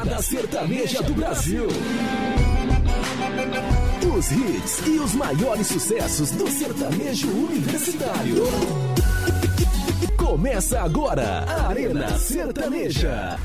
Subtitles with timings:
[0.00, 1.66] balada sertaneja do Brasil.
[4.16, 8.36] Os hits e os maiores sucessos do sertanejo universitário.
[10.16, 13.38] Começa agora a Arena Sertaneja.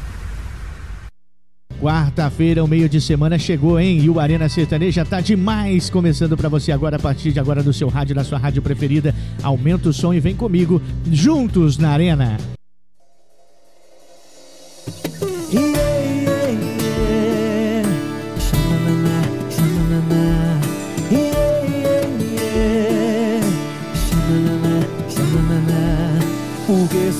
[1.81, 3.99] Quarta-feira, o meio de semana chegou, hein?
[3.99, 5.89] E o Arena Sertaneja tá demais!
[5.89, 9.13] Começando para você agora, a partir de agora, do seu rádio, da sua rádio preferida.
[9.43, 10.81] Aumenta o som e vem comigo,
[11.11, 12.37] juntos na Arena.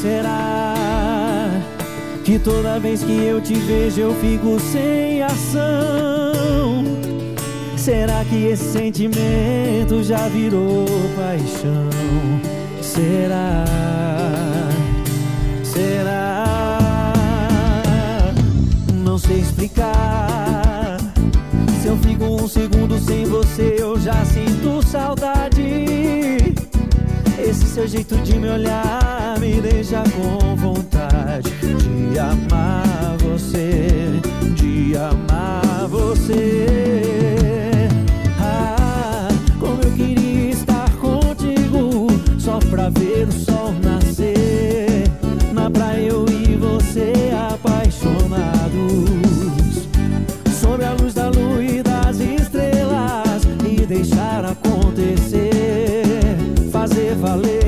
[0.05, 1.49] Será
[2.23, 6.83] que toda vez que eu te vejo eu fico sem ação?
[7.75, 11.89] Será que esse sentimento já virou paixão?
[12.81, 13.65] Será?
[15.63, 16.43] Será?
[18.93, 20.97] Não sei explicar.
[21.81, 26.04] Se eu fico um segundo sem você, eu já sinto saudade.
[27.48, 34.20] Esse seu jeito de me olhar me deixa com vontade de amar você,
[34.55, 37.87] de amar você.
[38.40, 39.27] Ah,
[39.60, 42.07] como eu queria estar contigo,
[42.40, 45.04] só pra ver o sol nascer.
[45.54, 47.13] Na praia eu e você
[47.54, 49.87] apaixonados,
[50.59, 54.65] sob a luz da lua e das estrelas, e deixar acontecer,
[57.35, 57.65] fazer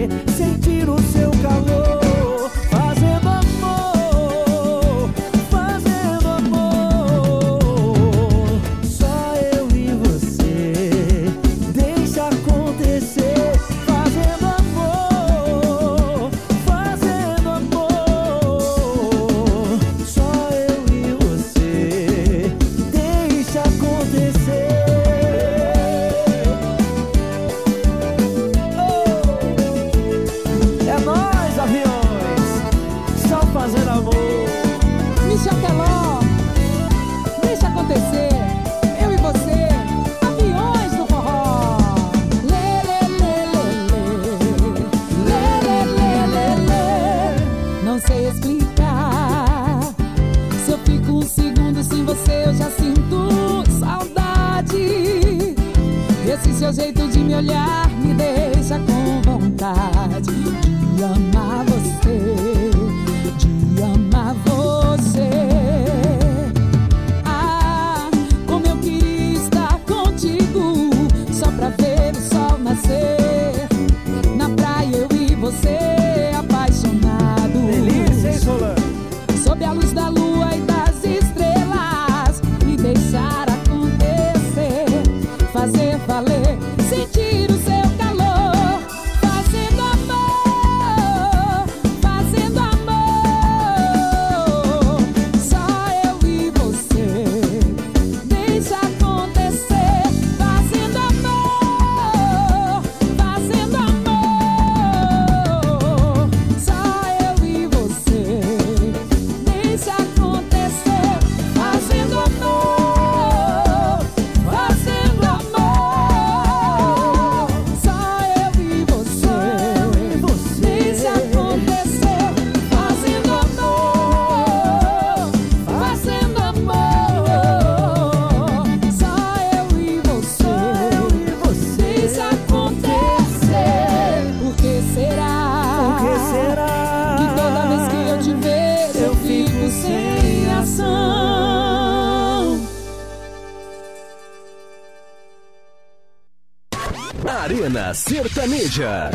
[148.17, 149.11] Sertaneja.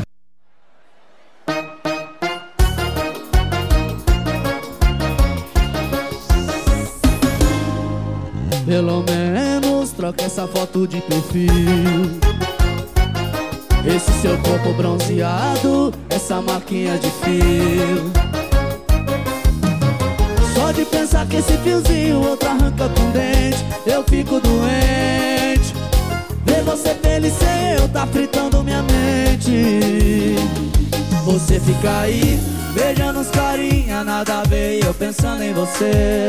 [8.65, 11.51] Pelo menos troca essa foto de perfil.
[13.85, 18.22] Esse seu corpo bronzeado, essa marquinha de fio.
[31.43, 32.41] você fica aí
[32.75, 36.29] Beijando os carinha, nada a ver eu pensando em você.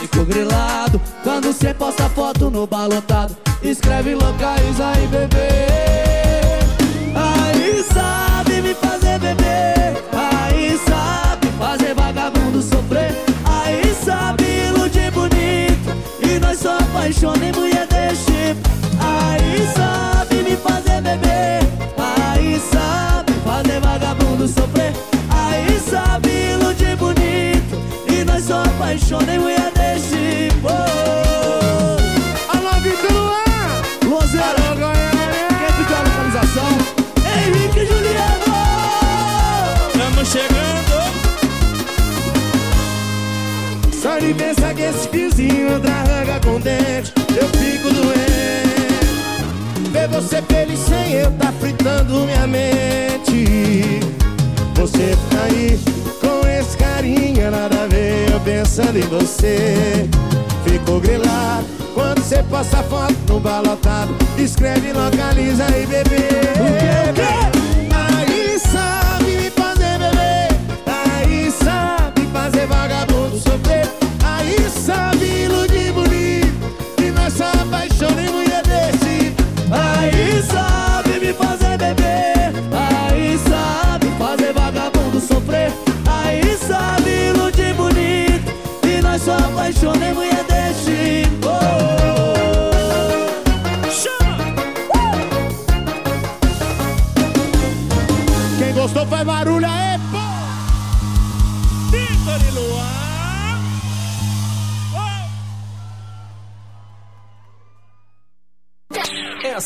[0.00, 5.48] Fico grilado quando cê posta foto no balotado Escreve locais aí, bebê.
[7.14, 13.14] Aí sabe me fazer beber Aí sabe fazer vagabundo sofrer.
[13.44, 18.58] Aí sabe iludir bonito E nós só apaixona em mulher de chip?
[19.00, 21.44] Aí sabe me fazer beber
[28.92, 30.74] em mulher desse povo
[32.48, 33.82] Alô, Vitor Luan!
[34.04, 35.48] Luanzeira, Alô, Goiânia!
[35.58, 36.70] quem pediu a localização?
[37.24, 38.52] Henrique e Juliano
[39.88, 40.96] Estamos chegando!
[44.02, 48.30] Só de pensar que esse vizinho outra ranga com dente Eu fico doente
[49.92, 54.00] Ver você feliz sem eu tá fritando minha mente
[54.74, 55.80] Você tá aí
[56.20, 57.73] com esse carinha Nada
[58.44, 60.08] pensando em você.
[60.64, 61.64] Fico grilado
[61.94, 66.28] quando você posta foto no balotado Escreve, localiza e bebê.
[67.94, 70.48] Aí sabe me fazer beber
[70.86, 73.88] Aí sabe fazer vagabundo sofrer.
[74.24, 75.13] Aí sabe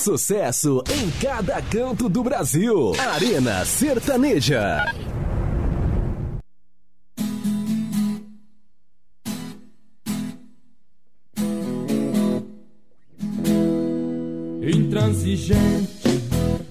[0.08, 2.94] sucesso em cada canto do Brasil.
[3.12, 4.86] Arena Sertaneja.
[14.62, 16.08] Intransigente,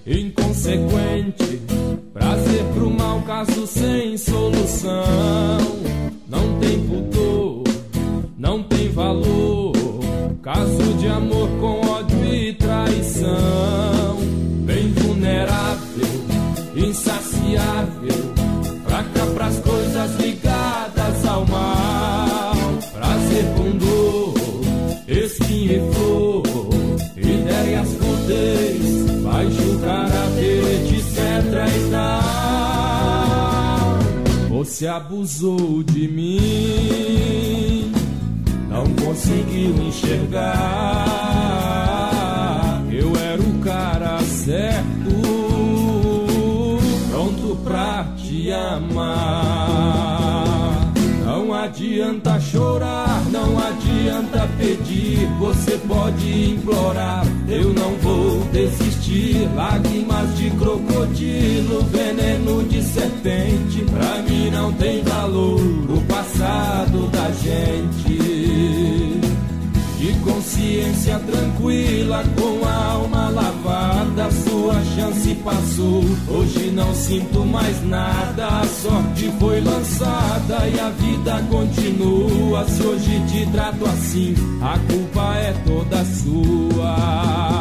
[0.03, 1.61] inconsequente,
[2.11, 5.59] prazer pro mal, caso sem solução.
[6.27, 7.63] Não tem pudor,
[8.35, 9.73] não tem valor,
[10.41, 12.53] caso de amor com ódio e
[12.87, 14.17] traição.
[14.65, 16.07] Bem vulnerável,
[16.75, 18.33] insaciável,
[18.85, 22.55] fraca pras coisas ligadas ao mal.
[22.93, 24.33] Prazer com dor,
[25.07, 26.43] espinha e flor,
[27.15, 30.97] ideias fudez, vai julgar a ver, etc
[31.75, 32.23] e tal.
[34.49, 37.91] Você abusou de mim,
[38.69, 41.86] não conseguiu enxergar.
[44.47, 45.11] Eu era o cara certo,
[47.09, 49.67] pronto pra te amar.
[51.25, 57.25] Não adianta chorar, não adianta pedir, você pode implorar.
[57.49, 59.49] Eu não vou desistir.
[59.53, 63.83] Lágrimas de crocodilo, veneno de serpente.
[63.91, 68.86] Pra mim não tem valor o passado da gente.
[70.27, 76.03] Consciência tranquila, com a alma lavada, sua chance passou.
[76.27, 82.65] Hoje não sinto mais nada, a sorte foi lançada e a vida continua.
[82.67, 87.56] Se hoje te trato assim, a culpa é toda sua.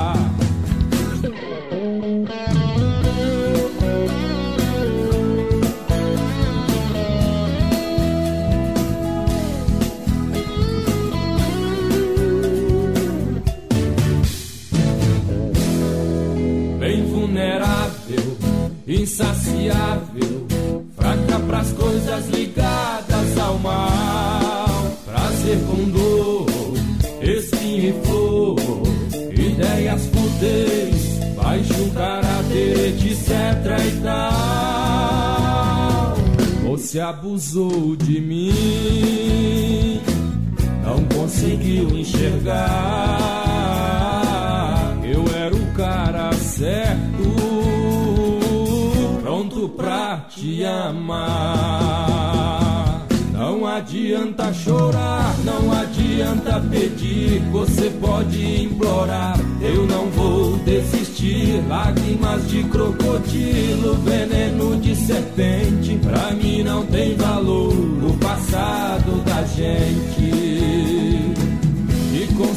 [19.67, 20.47] Insaciável,
[20.97, 24.97] fraca pras coisas ligadas ao mal.
[25.05, 26.47] Prazer com dor,
[27.23, 28.57] espinho e flor,
[29.33, 30.07] ideias
[31.35, 32.43] vai julgar a
[32.89, 33.31] etc
[33.87, 35.27] e tal.
[36.65, 40.01] Você abusou de mim,
[40.85, 43.36] não conseguiu enxergar.
[50.47, 52.37] Te amar.
[53.33, 59.37] Não adianta chorar, não adianta pedir, você pode implorar.
[59.61, 61.65] Eu não vou desistir.
[61.69, 65.99] Lágrimas de crocodilo, veneno de serpente.
[65.99, 70.16] Pra mim não tem valor o passado da gente.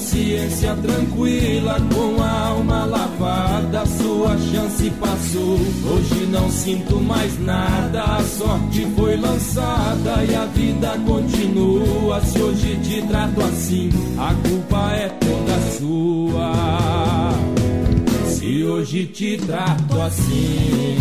[0.10, 5.54] Consciência tranquila, com a alma lavada, sua chance passou.
[5.54, 12.20] Hoje não sinto mais nada, a sorte foi lançada e a vida continua.
[12.22, 17.32] Se hoje te trato assim, a culpa é toda sua.
[18.30, 20.98] Se hoje te trato assim,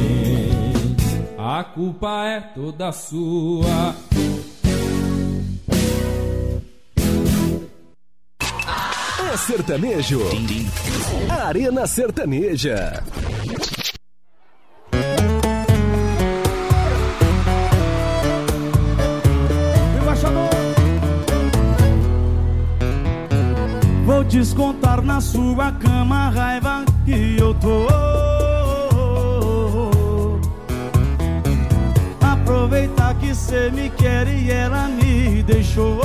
[1.39, 3.95] a culpa é toda sua.
[9.31, 10.21] É sertanejo.
[11.29, 13.03] Arena Sertaneja.
[24.07, 27.87] Vou descontar na sua cama a raiva que eu tô.
[32.23, 36.01] Aproveitar que cê me quer e ela me deixou.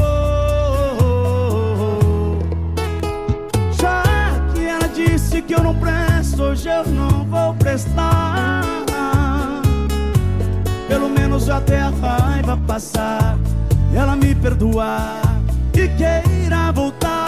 [5.53, 8.63] Que eu não presto, hoje eu não vou prestar.
[10.87, 13.37] Pelo menos até a raiva passar,
[13.93, 15.21] ela me perdoar
[15.73, 17.22] e queira voltar.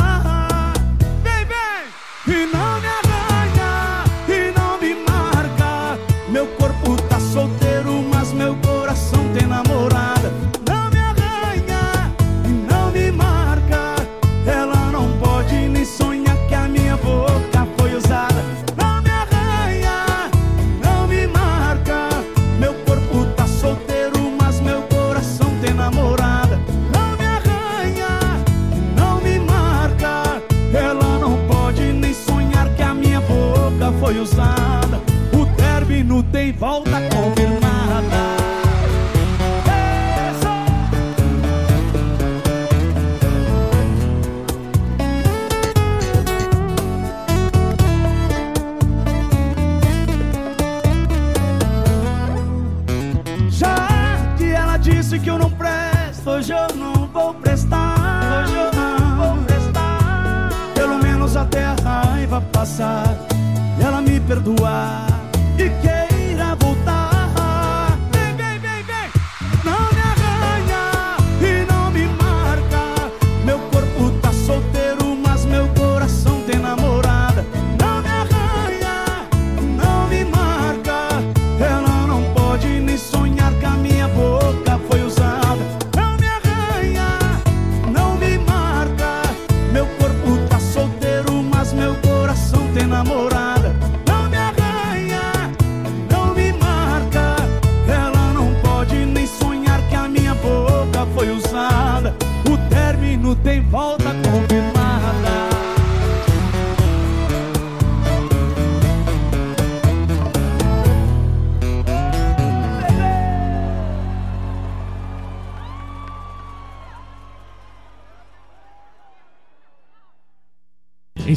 [62.66, 63.25] Passar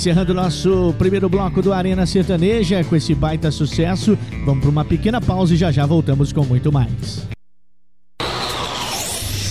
[0.08, 5.20] Encerrando nosso primeiro bloco do Arena Sertaneja com esse baita sucesso, vamos para uma pequena
[5.20, 7.28] pausa e já já voltamos com muito mais.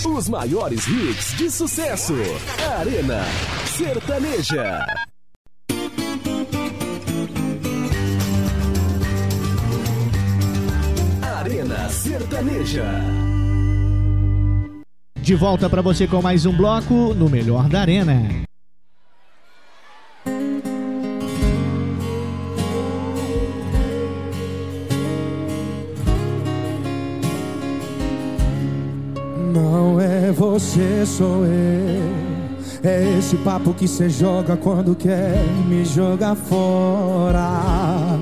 [0.04, 2.16] Os maiores hits de sucesso.
[2.80, 3.24] Arena
[3.68, 4.84] Sertaneja.
[11.22, 12.86] Arena Sertaneja.
[15.22, 18.47] De volta para você com mais um bloco no Melhor da Arena.
[30.78, 32.38] Você, sou eu.
[32.84, 38.20] É esse papo que cê joga quando quer me jogar fora.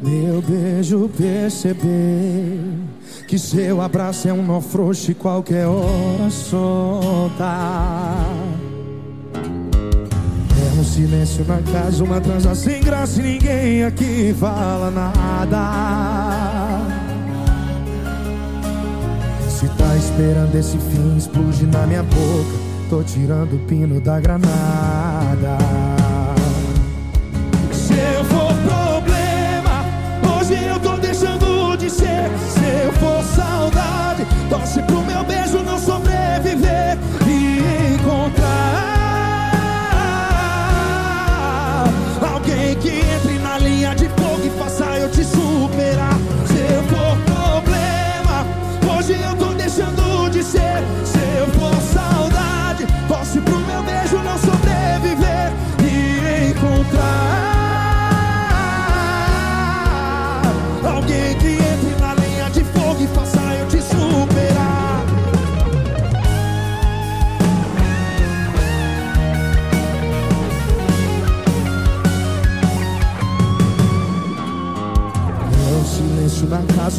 [0.00, 2.60] Meu beijo perceber
[3.26, 8.14] que seu abraço é um nó frouxo e qualquer hora solta.
[10.56, 16.47] É um silêncio na casa, uma transa sem graça e ninguém aqui fala nada.
[19.58, 25.87] Se tá esperando esse fim explodir na minha boca, tô tirando o pino da granada.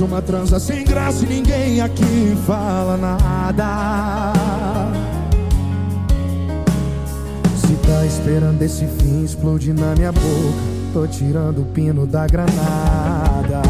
[0.01, 4.33] Uma transa sem graça e ninguém aqui fala nada.
[7.55, 10.57] Se tá esperando esse fim explodir na minha boca,
[10.93, 13.61] tô tirando o pino da granada.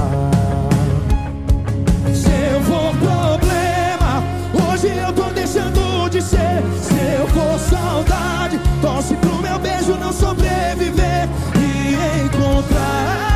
[2.14, 6.64] Se eu for problema, hoje eu tô deixando de ser.
[6.82, 12.40] Se eu for saudade, torce pro meu beijo não sobreviver Entre
[12.74, 13.29] na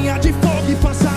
[0.00, 1.09] de fogo e passar.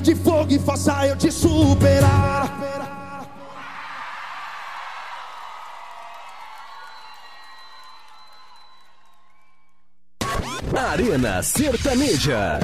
[0.00, 2.56] De fogo e faça eu te superar.
[10.76, 12.60] Arena Sertaneja.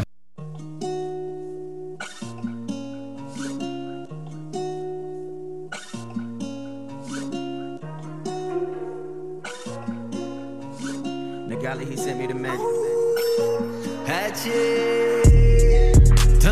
[11.49, 12.61] The galley, he sent me the magic.
[14.07, 15.14] Hatch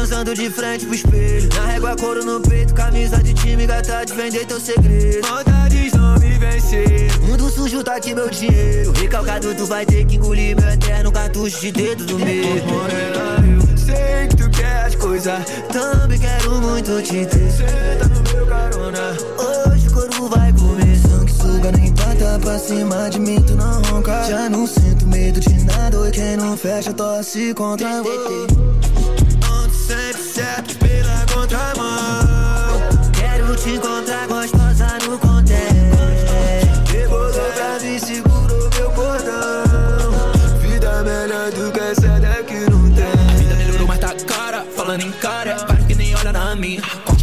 [0.02, 1.48] Transando de frente pro espelho.
[1.54, 5.24] Na régua couro no peito Camisa de time, gata de vender teu segredo.
[5.28, 8.90] Vontades não me vencer Mundo sujo tá aqui meu dinheiro.
[9.00, 13.78] Recalcado tu vai ter que engolir Meu eterno cartucho de dedo do meio Morena, eu
[13.78, 17.98] sei que tu quer as coisas Também quero muito te ter.
[18.00, 19.16] Tá no meu carona.
[19.38, 23.80] Hoje o corpo vai comer Sangue suga, não empata pra cima de mim Tu não
[23.82, 24.24] ronca.
[24.24, 28.71] Já não sinto medo de nada E quem não fecha torce contra você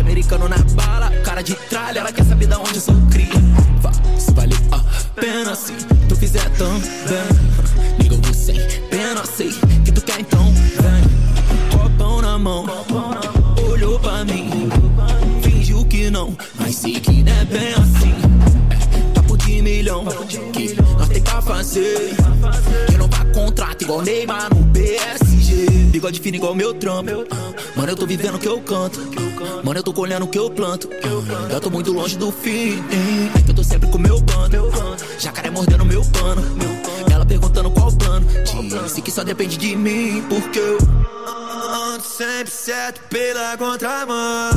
[0.10, 2.00] americano na bala, cara de tralha.
[2.00, 3.30] Ela quer saber onde eu sou cria.
[3.82, 4.80] Vá, se valeu a
[5.20, 5.74] pena se
[6.08, 6.80] tu fizer tão
[23.90, 25.66] igual Neymar no PSG.
[25.92, 27.26] Bigode fino igual meu trampo.
[27.76, 29.00] Mano, eu tô vivendo o que eu canto.
[29.64, 30.88] Mano, eu tô colhendo o que eu planto.
[31.52, 32.78] Eu tô muito longe do fim.
[32.78, 34.70] É eu tô sempre com meu bando.
[35.18, 36.44] Jacaré mordendo meu pano.
[37.12, 38.28] Ela perguntando qual plano.
[38.84, 40.24] Disse que só depende de mim.
[40.30, 40.78] Porque eu
[41.70, 44.50] Ando sempre certo pela contramão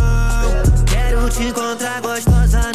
[0.87, 2.72] Quero te encontrar gostosa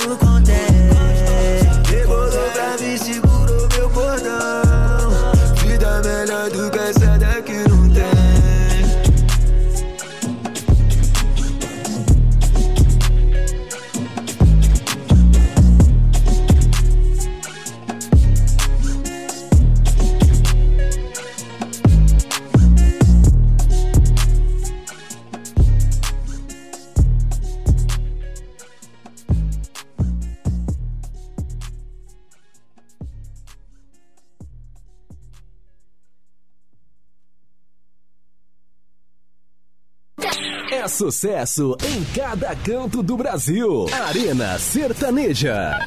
[40.77, 43.87] É sucesso em cada canto do Brasil.
[43.91, 45.79] Arena Sertaneja.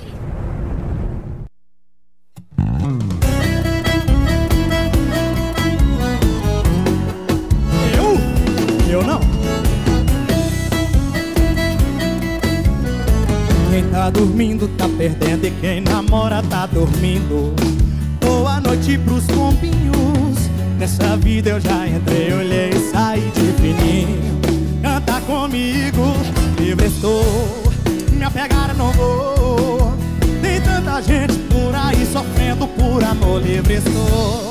[7.96, 8.90] Eu?
[8.90, 9.20] Eu não.
[13.70, 17.59] Quem tá dormindo tá perdendo e quem namora tá dormindo.
[33.68, 34.49] Estou.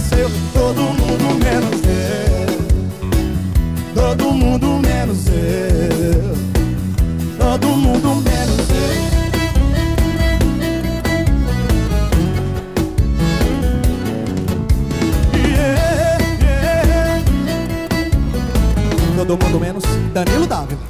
[0.00, 0.30] Seu.
[0.52, 2.46] Todo mundo menos eu.
[3.94, 6.36] Todo mundo menos eu.
[7.38, 8.86] Todo mundo menos eu.
[19.16, 19.82] Todo mundo menos
[20.12, 20.85] Danilo Dávila.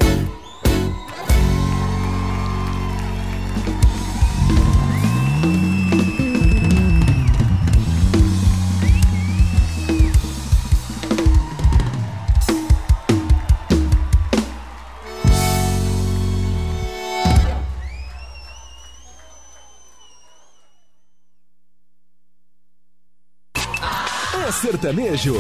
[25.07, 25.35] Sertanejo.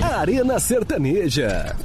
[0.00, 1.76] Arena Sertaneja.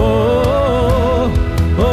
[0.00, 1.30] Oh,
[1.78, 1.84] oh,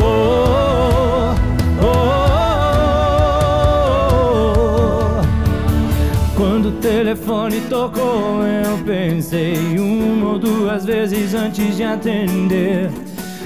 [0.00, 1.34] oh,
[1.82, 2.42] oh.
[6.36, 9.78] Quando o telefone tocou, eu pensei
[10.72, 12.90] duas vezes antes de atender.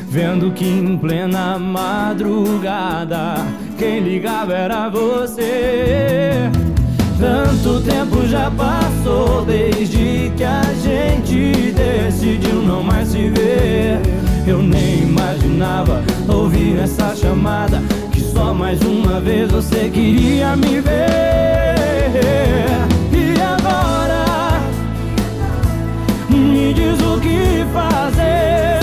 [0.09, 3.35] Vendo que em plena madrugada
[3.77, 6.49] quem ligava era você.
[7.19, 14.01] Tanto tempo já passou desde que a gente decidiu não mais se ver.
[14.47, 21.75] Eu nem imaginava ouvir essa chamada que só mais uma vez você queria me ver.
[23.13, 24.26] E agora
[26.87, 28.81] diz o que fazer.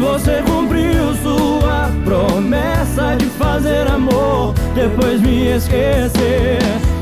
[0.00, 6.58] Você cumpriu sua promessa de fazer amor, depois me esquecer.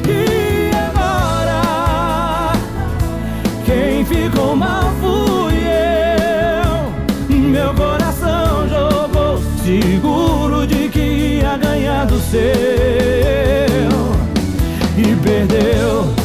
[0.06, 2.52] E agora,
[3.64, 7.36] quem ficou mal fui eu.
[7.36, 12.38] Meu coração jogou, seguro de que ia ganhar do seu.
[14.96, 16.17] E perdeu.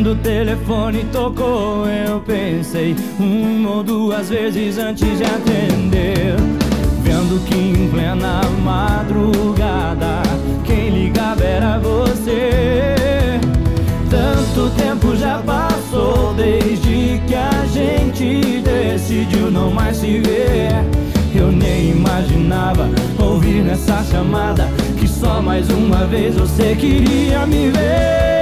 [0.00, 6.36] Quando o telefone tocou, eu pensei uma ou duas vezes antes de atender.
[7.02, 10.22] Vendo que em plena madrugada
[10.64, 13.38] quem ligava era você.
[14.08, 20.82] Tanto tempo já passou desde que a gente decidiu não mais se ver.
[21.34, 24.66] Eu nem imaginava ouvir nessa chamada
[24.98, 28.39] que só mais uma vez você queria me ver.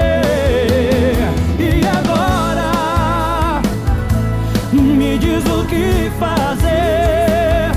[5.69, 7.71] Que fazer.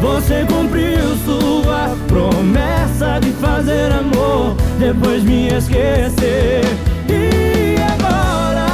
[0.00, 6.62] Você cumpriu sua promessa de fazer amor, depois me esquecer.
[7.08, 8.66] E agora,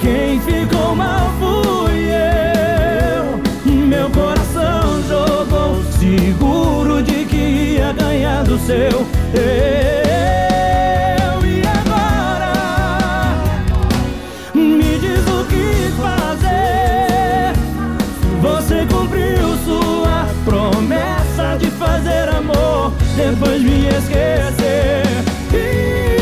[0.00, 3.40] quem ficou mal fui eu.
[3.86, 7.36] Meu coração jogou, seguro de que
[7.76, 9.06] ia ganhar do seu.
[9.32, 10.09] Eu,
[22.00, 25.02] fazer amor, depois me esquecer.
[25.52, 26.19] E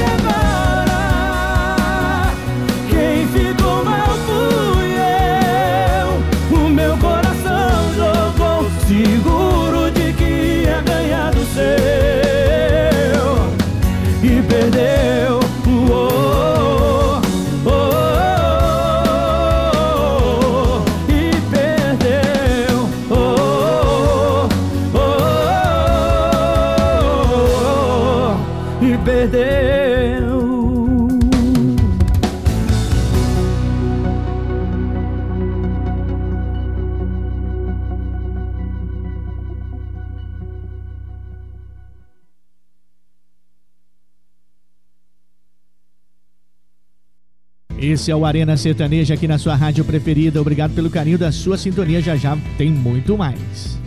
[48.09, 50.41] Esse é o Arena Sertaneja aqui na sua rádio preferida.
[50.41, 52.01] Obrigado pelo carinho da sua sintonia.
[52.01, 53.79] Já já tem muito mais.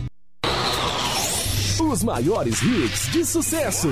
[1.80, 3.88] Os maiores hits de sucesso.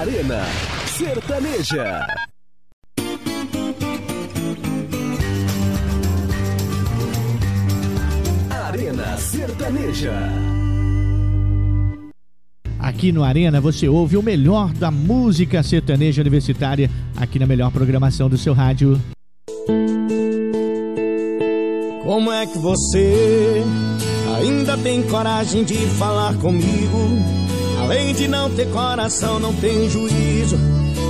[0.00, 0.42] Arena
[0.86, 2.06] Sertaneja.
[8.50, 10.14] Arena Sertaneja.
[12.78, 18.30] Aqui no Arena você ouve o melhor da música sertaneja universitária aqui na melhor programação
[18.30, 18.98] do seu rádio.
[22.08, 23.62] Como é que você
[24.38, 26.98] ainda tem coragem de falar comigo?
[27.82, 30.56] Além de não ter coração, não tem juízo.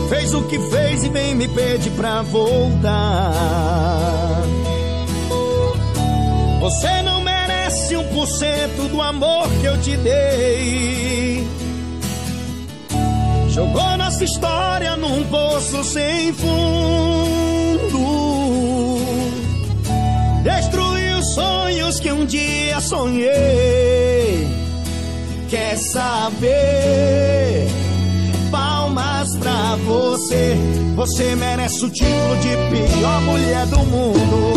[0.09, 3.33] Fez o que fez e vem me pedir pra voltar.
[6.59, 11.47] Você não merece um por cento do amor que eu te dei.
[13.51, 17.38] Jogou nossa história num poço sem fundo.
[21.96, 24.46] Que um dia sonhei.
[25.48, 27.66] Quer saber?
[28.51, 30.55] Palmas pra você.
[30.94, 34.53] Você merece o título de pior mulher do mundo.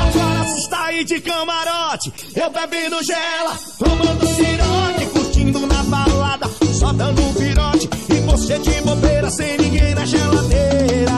[0.00, 6.92] Agora se está aí de camarote, eu bebendo gela, tomando cirote, curtindo na balada, só
[6.92, 7.88] dando virote.
[8.10, 11.12] E você de bobeira, sem ninguém na geladeira.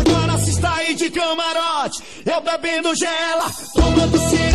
[0.00, 4.53] Agora se está aí de camarote, eu bebendo gela, tomando cirote,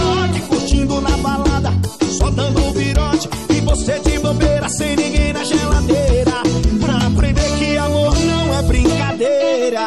[1.01, 1.71] na balada,
[2.17, 3.29] só dando um virote.
[3.49, 6.43] E você de bobeira, sem ninguém na geladeira.
[6.79, 9.79] Pra aprender que amor não é brincadeira.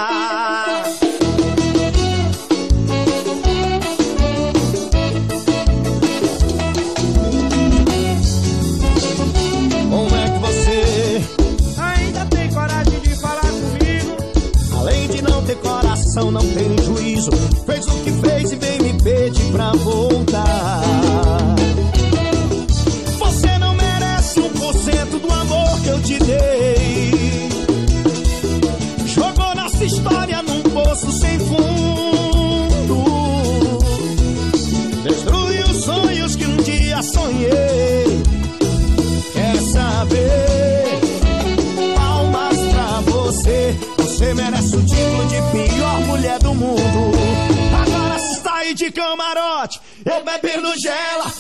[48.74, 51.32] De camarote, eu bebendo gela,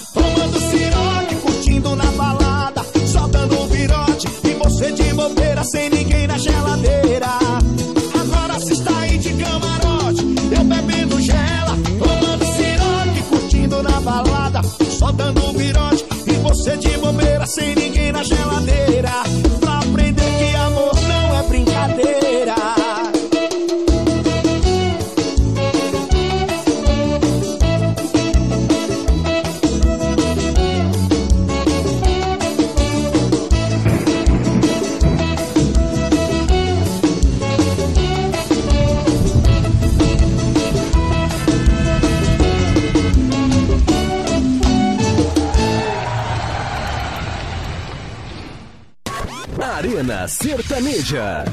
[51.02, 51.44] Sertaneja.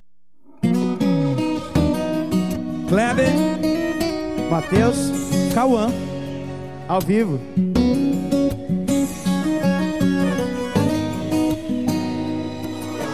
[2.88, 3.32] Kleber,
[4.50, 5.12] Matheus,
[5.54, 5.90] Cauã,
[6.88, 7.40] ao vivo.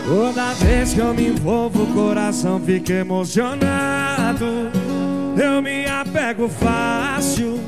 [0.07, 4.45] Toda vez que eu me envolvo, o coração fica emocionado.
[5.41, 7.59] Eu me apego fácil,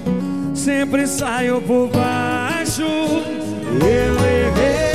[0.54, 2.84] sempre saio por baixo.
[2.84, 4.87] Eu errei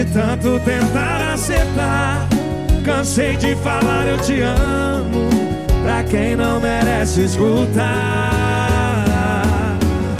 [0.00, 2.26] de tanto tentar acertar.
[2.84, 5.28] Cansei de falar eu te amo
[5.82, 8.30] pra quem não merece escutar.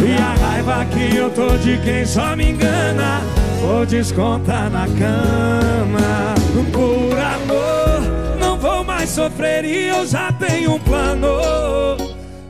[0.02, 3.22] E a raiva que eu tô de quem só me engana,
[3.62, 6.34] vou descontar na cama.
[6.72, 11.96] Por amor, não vou mais sofrer e eu já tenho um plano.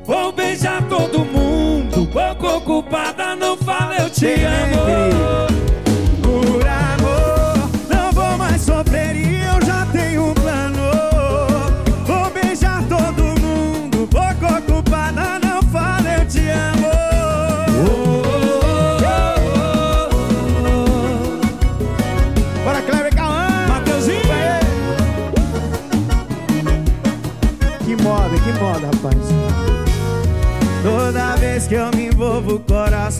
[0.04, 5.49] Vou beijar todo mundo, pouco ocupada, não fala eu te amo.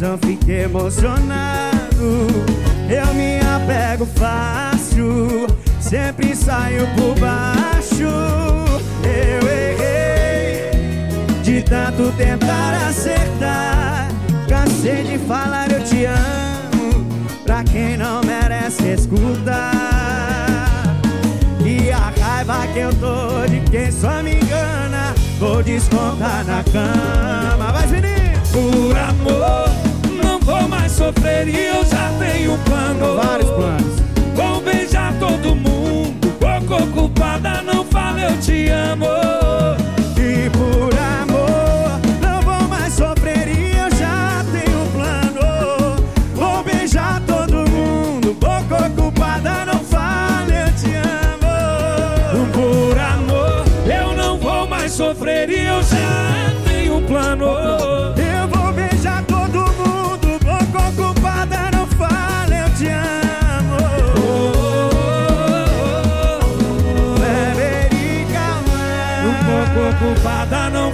[0.00, 2.26] Coração fica emocionado.
[2.88, 5.46] Eu me apego fácil,
[5.78, 8.08] sempre saio por baixo.
[9.04, 10.70] Eu errei
[11.42, 14.08] de tanto tentar acertar.
[14.48, 17.06] Cansei de falar eu te amo,
[17.44, 19.60] pra quem não merece escutar.
[21.64, 27.72] E a raiva que eu tô de quem só me engana, vou descontar na cama.
[27.72, 28.30] Vai, menino!
[28.52, 29.59] Por amor,
[30.90, 33.16] sofrer e eu já tenho plano.
[33.16, 34.00] Vários planos.
[34.34, 36.28] Vou beijar todo mundo.
[36.38, 39.06] Pouco ocupada, não fala eu te amo.
[40.16, 46.04] E por amor, não vou mais sofrer e eu já tenho plano.
[46.34, 48.34] Vou beijar todo mundo.
[48.34, 52.46] Pouco ocupada, não fala eu te amo.
[52.52, 57.46] Por amor, eu não vou mais sofrer e eu já tenho plano.
[58.16, 58.39] Eu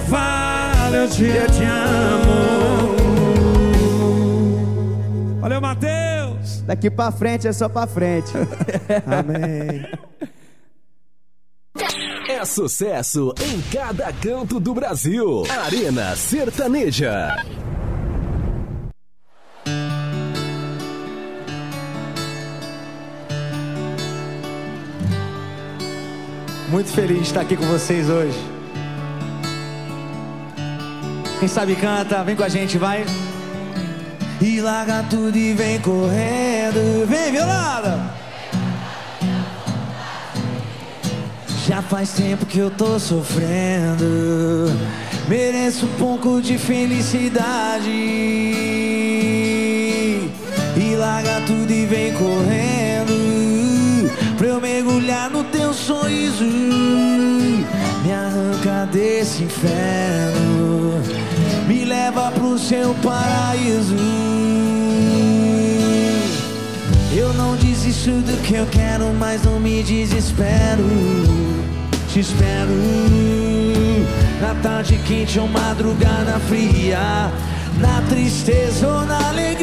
[0.07, 2.97] fala, eu te, eu te amo.
[5.39, 6.61] Valeu, Matheus.
[6.61, 8.31] Daqui pra frente é só pra frente.
[9.05, 9.85] Amém.
[12.29, 15.43] É sucesso em cada canto do Brasil.
[15.65, 17.37] Arena Sertaneja.
[26.69, 28.56] Muito feliz de estar aqui com vocês hoje.
[31.39, 33.05] Quem sabe canta, vem com a gente, vai.
[34.41, 37.05] E larga tudo e vem correndo.
[37.07, 37.99] Vem, violada!
[41.67, 44.71] Já faz tempo que eu tô sofrendo.
[45.27, 47.91] Mereço um pouco de felicidade.
[50.75, 54.09] E larga tudo e vem correndo.
[54.37, 56.45] Pra eu mergulhar no teu sorriso.
[56.45, 61.26] Me arranca desse inferno.
[61.67, 63.95] Me leva pro seu paraíso.
[67.13, 70.83] Eu não desisto do que eu quero, mas não me desespero.
[72.09, 72.71] Te espero
[74.39, 77.31] na tarde quente ou madrugada fria,
[77.79, 79.56] na tristeza ou na alegria.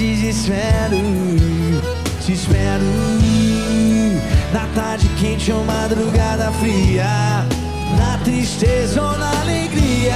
[0.00, 0.96] Desespero.
[2.26, 2.84] Espero
[4.50, 7.44] na tarde quente ou madrugada fria,
[7.98, 10.14] na tristeza ou na alegria.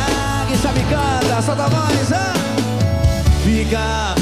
[0.48, 2.32] Quem sabe canta, solta a voz, ah!
[3.44, 4.14] Fica.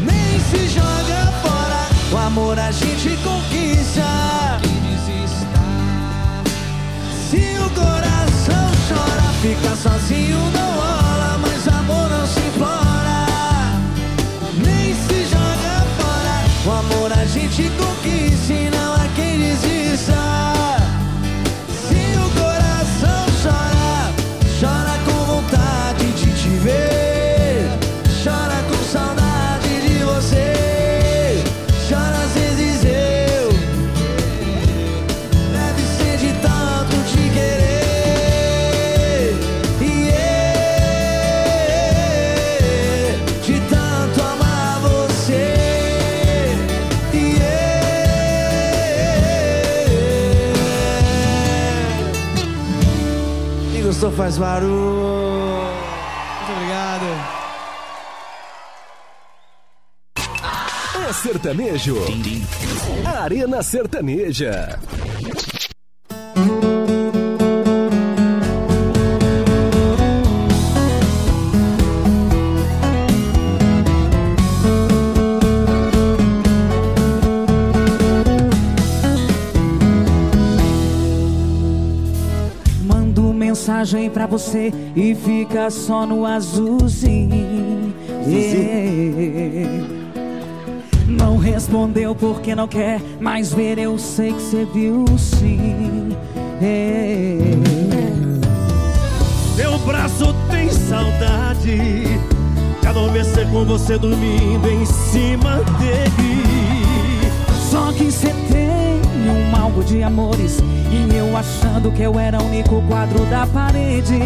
[0.00, 4.02] Nem se joga fora, o amor a gente conquista.
[7.30, 11.01] Se o coração chora, fica sozinho, não rola,
[16.64, 19.81] o amor a gente conquista e não há quem desista.
[54.16, 54.72] Faz barulho.
[56.38, 57.06] Muito obrigado.
[61.08, 61.96] É sertanejo.
[63.22, 64.78] Arena Sertaneja.
[83.82, 87.92] Mensagem pra você e fica só no azulzinho.
[88.26, 89.86] Yeah.
[91.08, 96.10] Não respondeu porque não quer mais ver, eu sei que você viu sim.
[96.60, 97.56] Yeah.
[99.56, 101.76] Meu braço tem saudade
[102.80, 106.42] de adormecer com você dormindo em cima dele.
[107.68, 108.71] Só que você tem
[109.32, 110.58] um algo de amores
[110.90, 114.18] E eu achando que eu era o único quadro da parede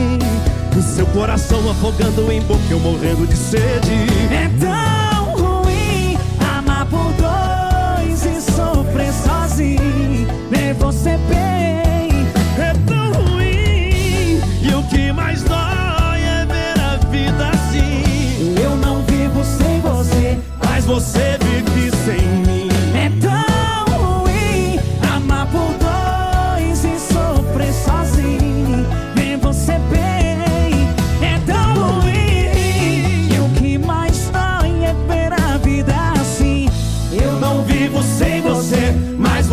[0.94, 3.92] Seu coração afogando em boca, eu morrendo de sede.
[4.30, 6.18] É tão ruim
[6.56, 12.26] amar por dois e sofrer sozinho Ver você bem
[12.58, 18.54] É tão ruim, e o que mais dói é ver a vida assim.
[18.62, 21.45] Eu não vivo sem você Mas você vive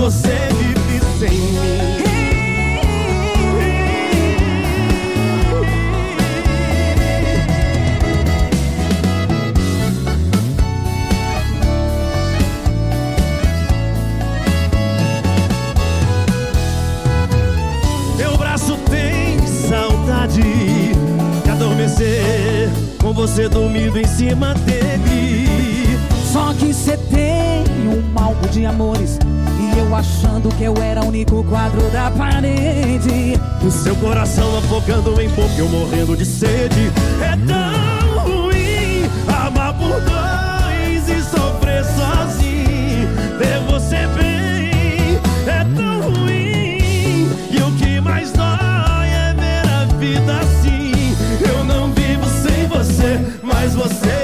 [0.03, 2.03] você vive sem mim.
[18.17, 22.69] Meu braço tem saudade de adormecer
[23.01, 25.97] com você dormindo em cima dele.
[26.29, 29.17] Só que você tem um palco de amores
[29.78, 35.30] eu achando que eu era o único quadro da parede O seu coração afogando em
[35.30, 36.91] boca, eu morrendo de sede.
[37.21, 43.07] É tão ruim amar por dois e sofrer sozinho.
[43.38, 47.30] Ver você bem é tão ruim.
[47.49, 51.15] E o que mais dói é ver a vida assim.
[51.47, 54.22] Eu não vivo sem você, mas você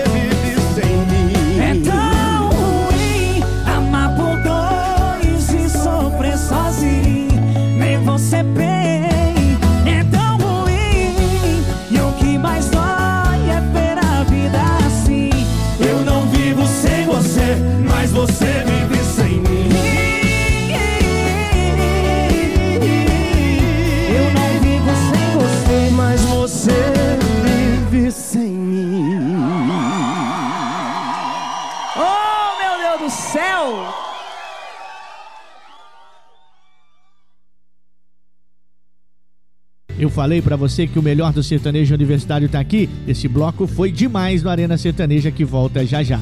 [40.20, 42.90] falei pra você que o melhor do sertanejo universitário tá aqui.
[43.08, 46.20] Esse bloco foi demais no Arena Sertaneja que volta já já.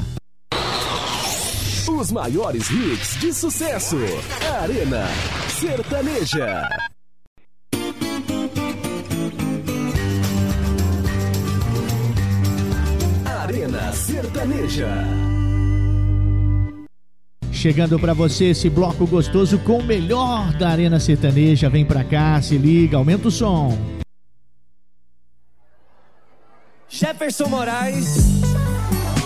[1.88, 3.96] Os maiores hits de sucesso.
[4.62, 5.04] Arena
[5.48, 6.68] Sertaneja.
[13.26, 15.27] Arena Sertaneja.
[17.58, 21.68] Chegando pra você esse bloco gostoso com o melhor da Arena Sertaneja.
[21.68, 23.76] Vem pra cá, se liga, aumenta o som.
[26.88, 28.14] Jefferson Moraes,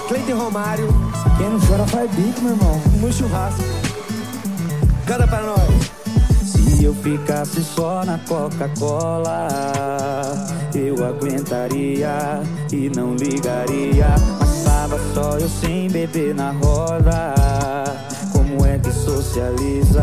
[0.09, 0.89] Cleiton Romário,
[1.37, 2.81] Quem não chora faz bico, meu irmão.
[3.03, 3.63] no churrasco.
[5.07, 5.93] Canta pra nós.
[6.43, 9.47] Se eu ficasse só na Coca-Cola,
[10.75, 12.41] eu aguentaria
[12.73, 14.07] e não ligaria.
[14.39, 17.52] Passava só eu sem beber na roda.
[18.83, 20.03] Que socializa?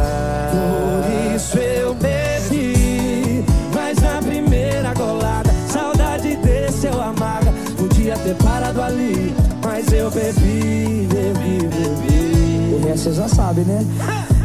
[0.51, 7.53] Por isso eu bebi, mas na primeira golada, saudade desse eu amarga.
[7.77, 12.88] Podia ter parado ali, mas eu bebi, bebi, bebi.
[12.88, 13.86] Resto você já sabe, né?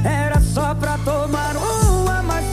[0.04, 2.44] Era só pra tomar uma, mas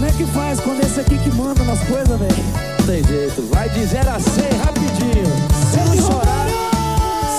[0.00, 2.34] como é que faz quando esse aqui que manda nas coisas, velho?
[2.78, 5.26] Não tem jeito, vai de 0 a 100 rapidinho.
[5.70, 6.46] Se não chorar,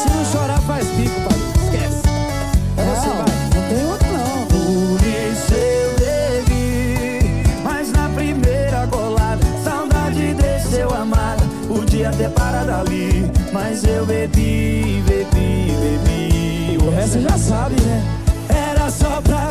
[0.03, 1.41] se não chorar faz bico, padre.
[1.66, 2.01] Esquece.
[2.78, 3.26] É você, vai.
[3.55, 4.45] não tem outro não.
[4.45, 5.95] Por isso eu
[6.45, 11.43] bebi, Mas na primeira golada, saudade desse eu amada.
[11.68, 13.26] podia ter parado ali.
[13.51, 16.78] Mas eu bebi, bebi, bebi.
[16.86, 18.03] O resto você já sabe, né?
[18.49, 19.51] Era só pra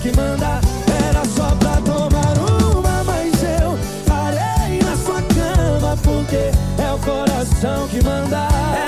[0.00, 0.60] que manda.
[1.08, 6.50] Era só pra tomar uma, mas eu parei na sua cama, porque
[6.82, 8.79] é o coração que manda.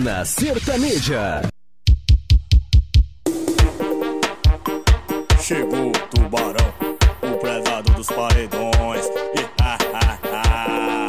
[0.00, 1.42] Arena Sertaneja.
[5.42, 6.72] Chegou o tubarão,
[7.22, 9.06] o prezado dos paredões.
[9.34, 11.06] E, ah, ah, ah.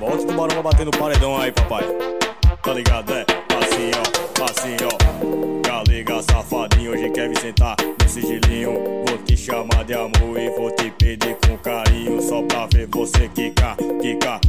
[0.00, 1.84] Bota o tubarão pra bater no paredão aí, papai.
[2.60, 3.24] Tá ligado, é?
[3.60, 5.68] Assim, ó, assim, ó.
[5.68, 8.72] Galega safadinho, hoje quer me sentar no sigilinho.
[9.06, 12.20] Vou te chamar de amor e vou te pedir com carinho.
[12.20, 14.40] Só pra ver você quicar, quicar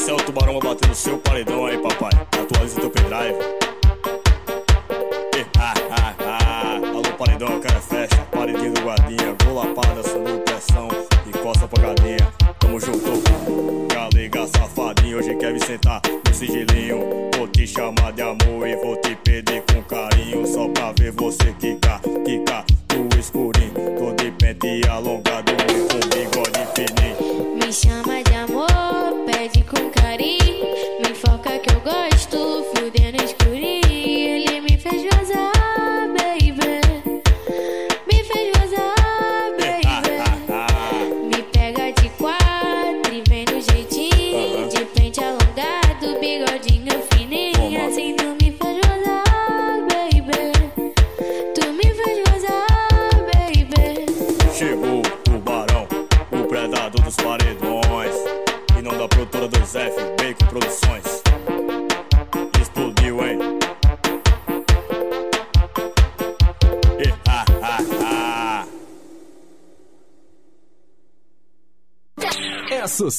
[0.00, 2.08] Esse é o tubarão batendo seu paredão aí, papai.
[2.32, 3.69] Atualiza teu pendrive.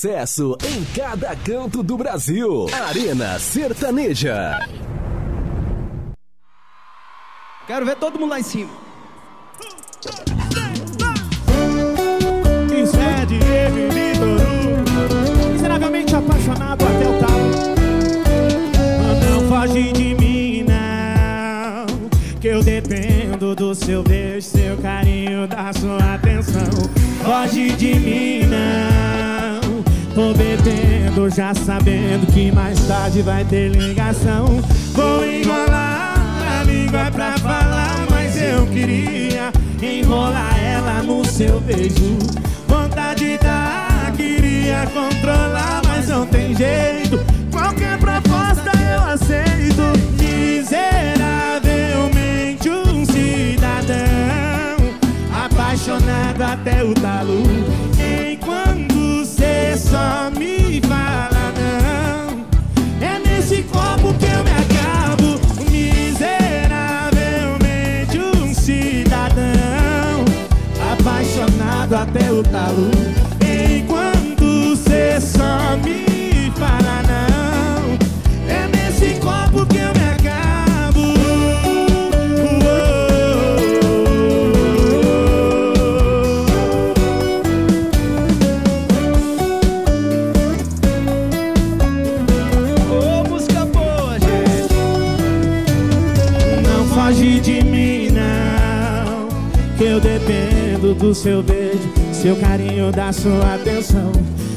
[0.02, 2.66] Sucesso em cada canto do Brasil.
[2.88, 4.58] Arena Sertaneja.
[7.68, 8.81] Quero ver todo mundo lá em cima.
[31.36, 34.46] Já sabendo que mais tarde vai ter ligação
[34.94, 36.16] Vou enrolar
[36.60, 39.52] a língua pra falar, mas eu queria
[39.82, 42.18] enrolar ela no seu beijo.
[42.68, 47.24] Vontade dá, queria controlar, mas não tem jeito.
[47.52, 49.82] Qualquer proposta eu aceito.
[50.20, 53.96] Miseravelmente um cidadão
[55.34, 57.44] apaixonado até o talo.
[72.14, 73.01] Até o talo.
[101.14, 104.12] Seu beijo, seu carinho, da sua atenção.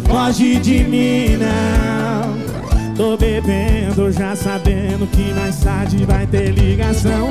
[0.06, 2.94] Foge de mim, não.
[2.94, 7.28] Tô bebendo, já sabendo que mais tarde vai ter ligação.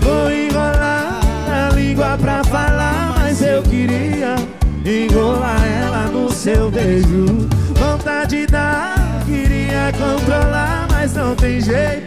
[0.00, 4.36] Vou enrolar a língua pra falar, mas eu queria
[4.84, 7.48] enrolar ela no seu beijo.
[7.74, 12.05] Vontade dá, queria controlar, mas não tem jeito.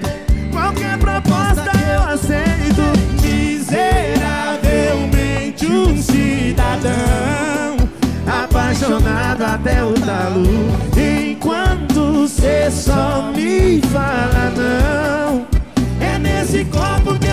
[6.60, 7.78] Cidadão
[8.28, 10.44] apaixonado até o talo.
[10.98, 15.48] Enquanto cê só me fala não,
[16.06, 17.29] é nesse copo que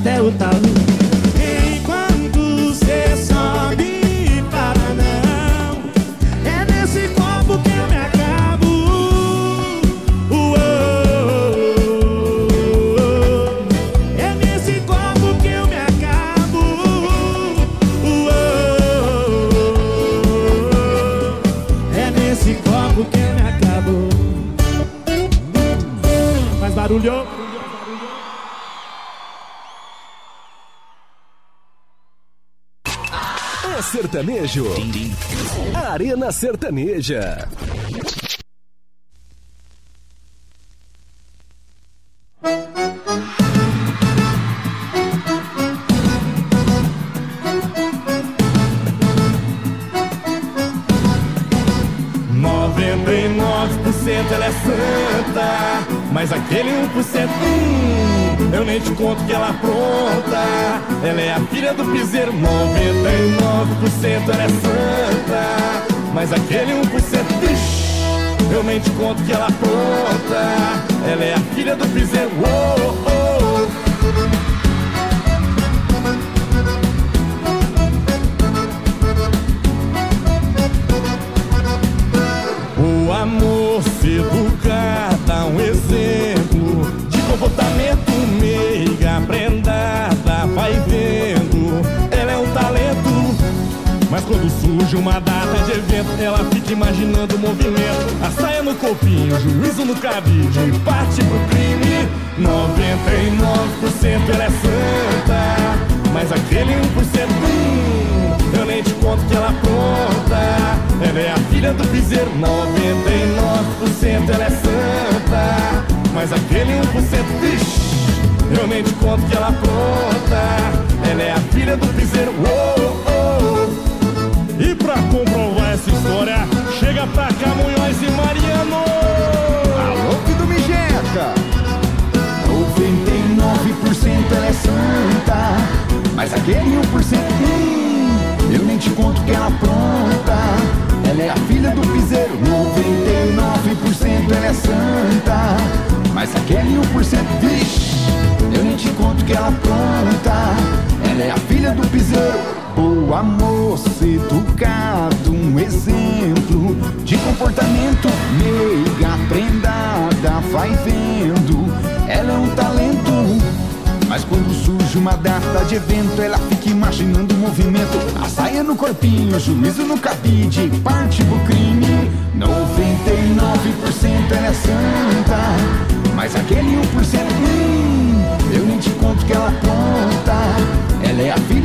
[0.00, 0.95] até o talo.
[34.46, 34.64] Sertanejo.
[35.74, 37.48] Arena Sertaneja.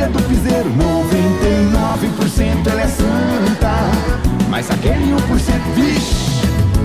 [0.02, 3.70] Filha do piseiro, 99% ela é santa,
[4.50, 5.20] mas aquele 1%,
[5.76, 6.32] vixe.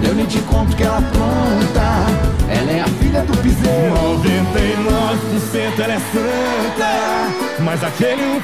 [0.06, 2.04] Eu nem te conto que ela apronta
[2.50, 3.94] Ela é a filha do piseiro.
[4.20, 7.32] 99% ela é santa.
[7.64, 8.36] Mas aquele 1%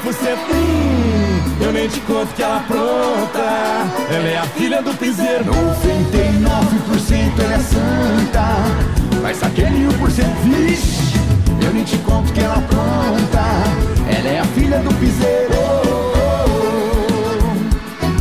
[0.51, 3.39] hum, Eu nem te conto que ela apronta
[4.09, 5.45] Ela é a filha do piseiro.
[5.45, 8.55] 99% ela é santa.
[9.21, 11.12] Mas aquele 1% vixe
[11.65, 13.39] Eu nem te conto que ela apronta
[14.07, 15.53] Ela é a filha do piseiro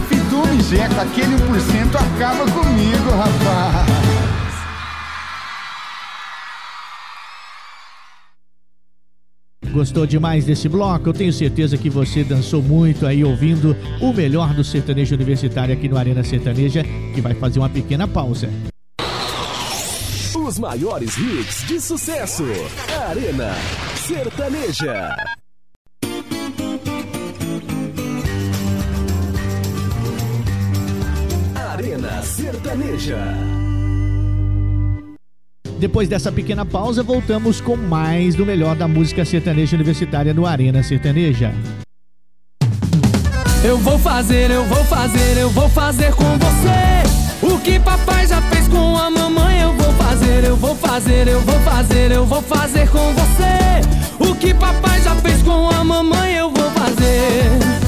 [0.09, 4.13] Fidu Mijeca, aquele 1% acaba comigo, rapaz
[9.73, 11.09] Gostou demais desse bloco?
[11.09, 15.89] Eu tenho certeza que você dançou muito aí ouvindo o melhor do sertanejo universitário aqui
[15.89, 16.85] no Arena Sertaneja,
[17.15, 18.51] que vai fazer uma pequena pausa.
[20.53, 22.45] Os maiores hits de sucesso.
[23.09, 23.55] Arena
[23.97, 25.17] Sertaneja.
[31.55, 33.17] Arena Sertaneja.
[35.79, 40.83] Depois dessa pequena pausa, voltamos com mais do melhor da música sertaneja universitária no Arena
[40.83, 41.51] Sertaneja.
[43.65, 47.12] Eu vou fazer, eu vou fazer, eu vou fazer com você.
[47.43, 51.41] O que papai já fez com a mamãe, eu vou fazer, eu vou fazer, eu
[51.41, 54.31] vou fazer, eu vou fazer com você.
[54.31, 57.82] O que papai já fez com a mamãe, eu vou fazer.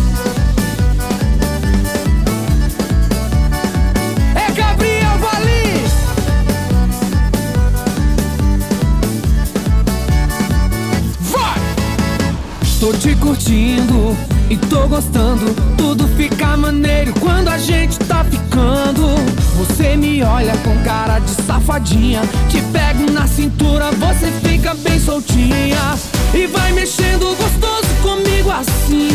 [12.85, 14.15] Tô te curtindo
[14.51, 15.57] e tô gostando.
[15.75, 19.09] Tudo fica maneiro quando a gente tá ficando.
[19.57, 22.21] Você me olha com cara de safadinha.
[22.51, 25.95] Te pego na cintura, você fica bem soltinha.
[26.35, 29.09] E vai mexendo gostoso comigo assim.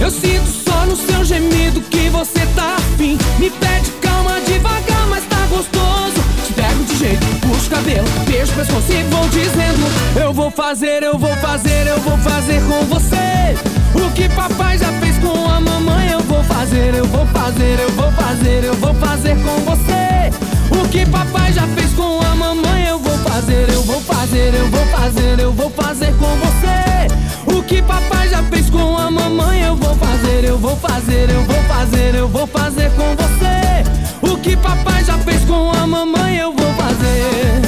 [0.00, 3.16] Eu sinto só no seu gemido que você tá afim.
[3.38, 6.20] Me pede calma devagar, mas tá gostoso.
[6.44, 7.26] Te pego de jeito,
[7.64, 11.98] puxo o cabelo, beijo pescoço e vou dizendo: Eu vou fazer, eu vou fazer, eu
[12.00, 13.54] vou fazer com você.
[13.94, 17.90] O que papai já fez com a mamãe, eu vou fazer, eu vou fazer, eu
[17.92, 20.30] vou fazer, eu vou fazer com você.
[20.78, 24.68] O que papai já fez com a mamãe, eu vou fazer, eu vou fazer, eu
[24.68, 27.58] vou fazer, eu vou fazer com você.
[27.58, 31.42] O que papai já fez com a mamãe, eu vou fazer, eu vou fazer, eu
[31.42, 34.03] vou fazer, eu vou fazer com você.
[34.44, 37.62] Que papai já fez com a mamãe, eu vou fazer.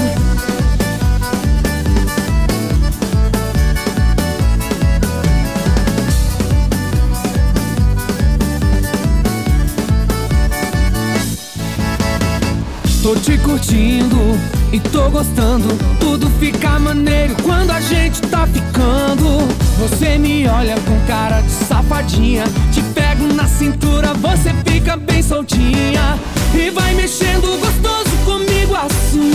[13.02, 14.38] Tô te curtindo
[14.70, 15.68] e tô gostando.
[15.98, 19.48] Tudo fica maneiro quando a gente tá ficando.
[19.78, 22.44] Você me olha com cara de safadinha.
[22.70, 26.18] Te pego na cintura, você fica bem soltinha.
[26.56, 29.32] E vai mexendo gostoso comigo assim.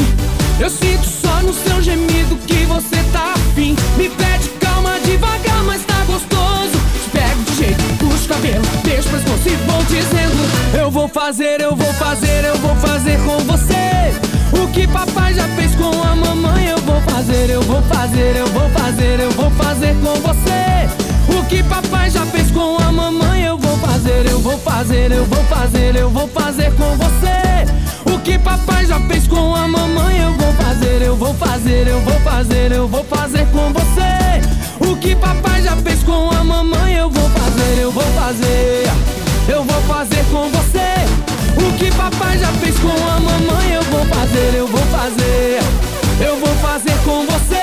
[0.59, 3.75] Eu sinto só no seu gemido que você tá afim.
[3.95, 6.71] Me pede calma devagar, mas tá gostoso.
[7.03, 11.07] Te pego de jeito, puxo o cabelo, deixo o pescoço e vou dizendo: Eu vou
[11.07, 14.61] fazer, eu vou fazer, eu vou fazer com você.
[14.61, 18.47] O que papai já fez com a mamãe, eu vou fazer, eu vou fazer, eu
[18.47, 21.37] vou fazer, eu vou fazer com você.
[21.37, 23.30] O que papai já fez com a mamãe,
[24.01, 28.11] fazer, eu vou fazer, eu vou fazer, eu vou fazer com você.
[28.11, 31.99] O que papai já fez com a mamãe, eu vou fazer, eu vou fazer, eu
[31.99, 34.89] vou fazer, eu vou fazer com você.
[34.89, 38.89] O que papai já fez com a mamãe, eu vou fazer, eu vou fazer,
[39.47, 41.63] eu vou fazer com você.
[41.63, 45.59] O que papai já fez com a mamãe, eu vou fazer, eu vou fazer,
[46.25, 47.60] eu vou fazer com você.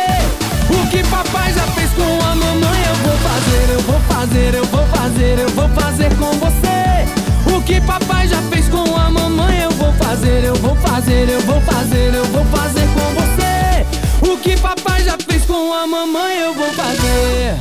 [0.70, 4.64] O que papai já fez com a mamãe, eu vou fazer, eu vou fazer, eu
[4.66, 7.56] vou fazer, eu vou fazer com você.
[7.56, 11.40] O que papai já fez com a mamãe, eu vou fazer, eu vou fazer, eu
[11.42, 14.32] vou fazer, eu vou fazer com você.
[14.32, 17.56] O que papai já fez com a mamãe, eu vou fazer.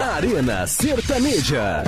[0.00, 1.84] Arena Sertaneja.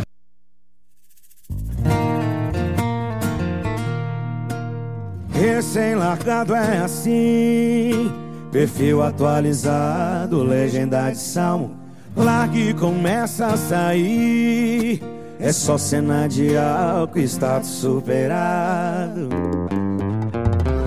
[5.34, 8.10] Recém-largado é assim,
[8.52, 11.76] perfil atualizado, legenda de salmo.
[12.16, 15.02] Lá que começa a sair,
[15.40, 19.28] é só cena de álcool, status superado.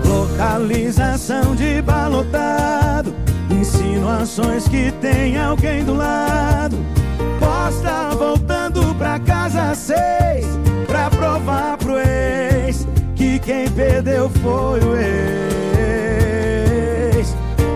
[0.05, 3.13] Localização de balotado,
[3.51, 6.77] insinuações que tem alguém do lado.
[7.37, 10.47] Posta voltando pra casa seis,
[10.87, 12.56] pra provar pro ex
[13.37, 15.17] que quem perdeu foi o ex.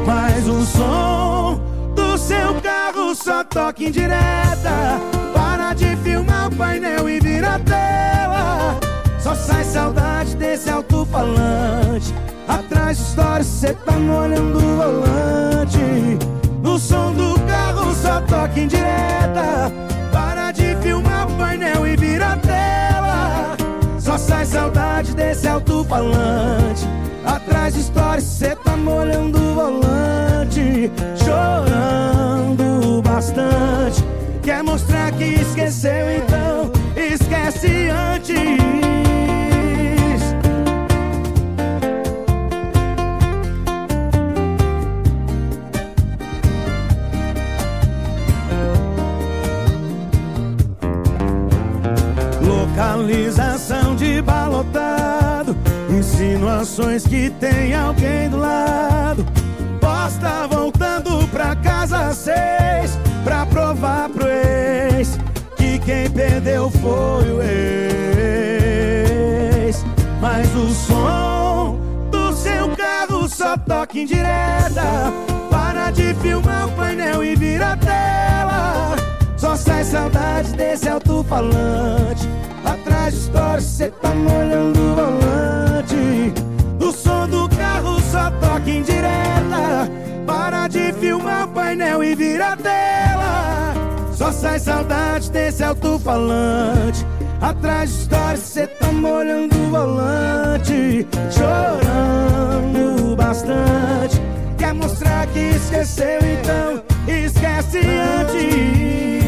[0.05, 1.61] Mas o som
[1.95, 4.99] do seu carro só toca em direta.
[5.33, 8.79] Para de filmar o painel e vira tela.
[9.19, 12.13] Só sai saudade desse alto-falante.
[12.47, 16.17] Atrás de história, cê tá molhando o volante.
[16.63, 19.90] No som do carro só toca em direta.
[24.41, 26.87] Sai saudade desse alto-falante.
[27.23, 30.91] Atrás de história, cê tá molhando o volante.
[31.23, 34.03] Chorando bastante.
[34.41, 38.35] Quer mostrar que esqueceu, então esquece antes.
[52.81, 55.55] Localização de balotado.
[55.87, 59.23] Insinuações que tem alguém do lado.
[59.79, 65.19] Posta voltando pra casa seis Pra provar pro ex
[65.55, 67.75] Que quem perdeu foi o ex.
[70.19, 71.79] Mas o som
[72.09, 75.13] do seu carro só toca em direta.
[75.51, 78.95] Para de filmar o painel e vira tela.
[79.37, 82.20] Só sai saudade desse alto-falante
[83.11, 86.33] história, cê tá molhando o volante.
[86.79, 89.89] O som do carro só toca em direta.
[90.25, 93.73] Para de filmar o painel e vira a tela.
[94.13, 97.05] Só sai saudade desse alto-falante.
[97.41, 101.07] Atrás de história, cê tá molhando o volante.
[101.31, 104.21] Chorando bastante.
[104.57, 109.20] Quer mostrar que esqueceu, então esquece antes.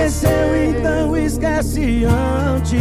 [0.00, 2.80] Esqueceu, então esquece antes.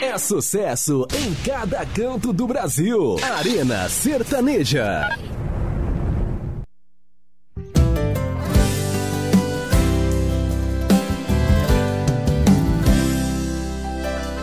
[0.00, 3.16] É sucesso em cada canto do Brasil.
[3.38, 5.08] Arena Sertaneja.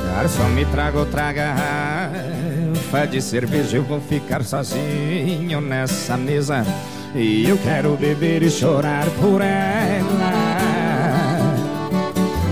[0.06, 1.99] Garçom, me traga outra garrafa
[3.10, 3.78] de cerveja.
[3.78, 6.66] Eu vou ficar sozinho nessa mesa.
[7.16, 10.60] E eu quero beber e chorar por ela.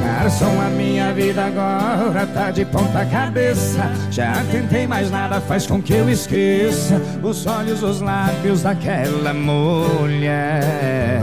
[0.04, 3.92] Garçom, a minha vida agora tá de ponta cabeça.
[4.12, 11.22] Já tentei, mas nada faz com que eu esqueça os olhos, os lábios daquela mulher.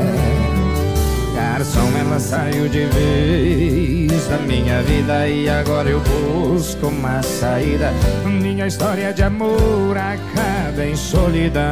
[1.64, 7.90] Garçom, ela saiu de vez da minha vida e agora eu busco uma saída.
[8.26, 11.62] Minha história de amor acaba em solidão.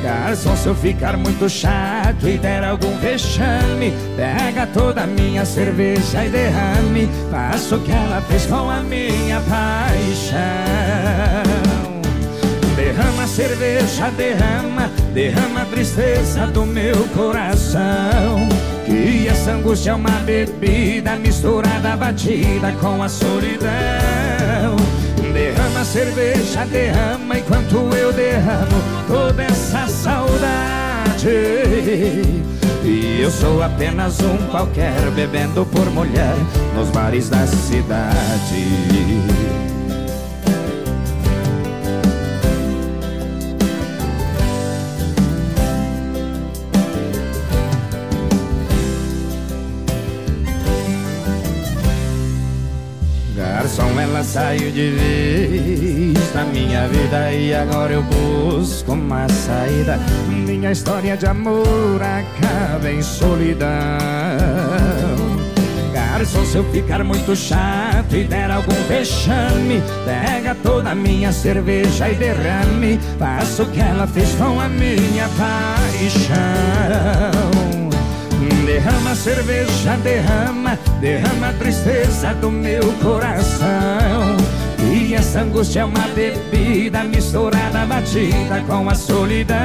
[0.00, 6.24] Garçom, se eu ficar muito chato e der algum vexame, pega toda a minha cerveja
[6.24, 7.08] e derrame.
[7.32, 10.40] Faça o que ela fez com a minha paixão.
[12.76, 18.48] Derrama cerveja, derrama, derrama a tristeza do meu coração.
[18.84, 23.70] Que essa angústia é uma bebida misturada, batida com a solidão.
[25.32, 31.28] Derrama cerveja, derrama enquanto eu derramo toda essa saudade.
[32.84, 36.34] E eu sou apenas um qualquer bebendo por mulher
[36.74, 38.02] nos bares da cidade.
[54.22, 59.98] Saiu de vez da minha vida e agora eu busco uma saída.
[60.28, 63.68] Minha história de amor acaba em solidão.
[65.92, 72.08] Garçom, se eu ficar muito chato e der algum vexame, pega toda a minha cerveja
[72.08, 73.00] e derrame.
[73.18, 76.32] Faça o que ela fez com a minha paixão.
[78.72, 84.34] Derrama cerveja, derrama, derrama a tristeza do meu coração.
[84.90, 89.58] E essa angústia é uma bebida misturada, batida com a solidão.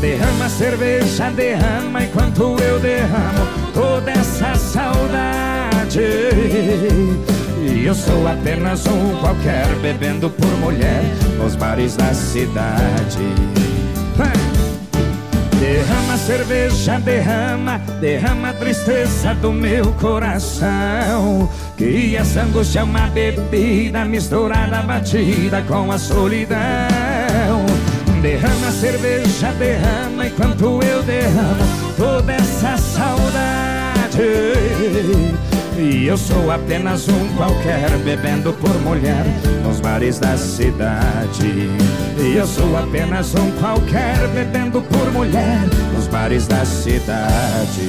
[0.00, 3.44] Derrama cerveja, derrama enquanto eu derramo
[3.74, 6.00] toda essa saudade.
[7.60, 11.02] E eu sou apenas um qualquer bebendo por mulher
[11.36, 13.26] nos bares da cidade.
[15.60, 21.50] Derrama cerveja, derrama, derrama a tristeza do meu coração.
[21.76, 26.56] Que essa angústia é uma bebida misturada, batida com a solidão.
[28.22, 33.50] Derrama cerveja, derrama enquanto eu derramo toda essa saudade.
[35.80, 39.24] E eu sou apenas um qualquer bebendo por mulher
[39.64, 41.70] nos bares da cidade.
[42.18, 45.60] E eu sou apenas um qualquer bebendo por mulher
[45.94, 47.88] nos bares da cidade.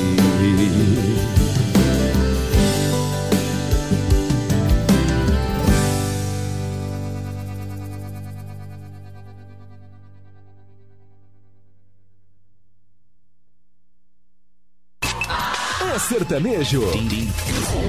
[16.21, 16.83] Sertanejo.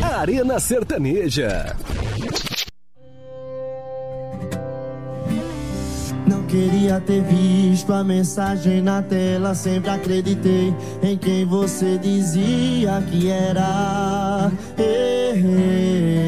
[0.01, 1.77] Arena Sertaneja.
[6.27, 9.55] Não queria ter visto a mensagem na tela.
[9.55, 14.51] Sempre acreditei em quem você dizia que era.
[14.79, 16.23] Errei.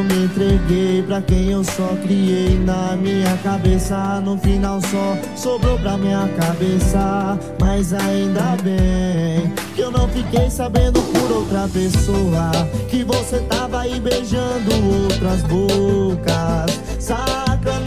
[0.00, 4.18] Eu me entreguei pra quem eu só criei na minha cabeça.
[4.24, 7.38] No final só sobrou pra minha cabeça.
[7.60, 12.50] Mas ainda bem que eu não fiquei sabendo por outra pessoa.
[12.88, 14.70] Que você tava aí beijando
[15.02, 16.80] outras bocas.
[16.98, 17.82] Sacanagem,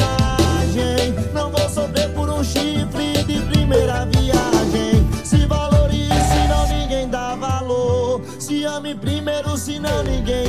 [1.33, 5.03] não vou sofrer por um chifre de primeira viagem.
[5.23, 8.21] Se valorize, senão ninguém dá valor.
[8.37, 10.42] Se ame primeiro, senão ninguém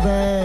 [0.00, 0.39] amor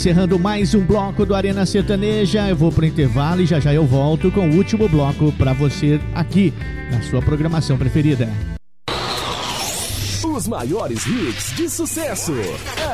[0.00, 2.48] encerrando mais um bloco do Arena Sertaneja.
[2.48, 6.00] Eu vou pro intervalo e já já eu volto com o último bloco para você
[6.14, 6.54] aqui
[6.90, 8.26] na sua programação preferida.
[10.24, 12.32] Os maiores hits de sucesso.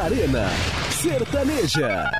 [0.02, 0.48] Arena
[0.90, 2.10] Sertaneja.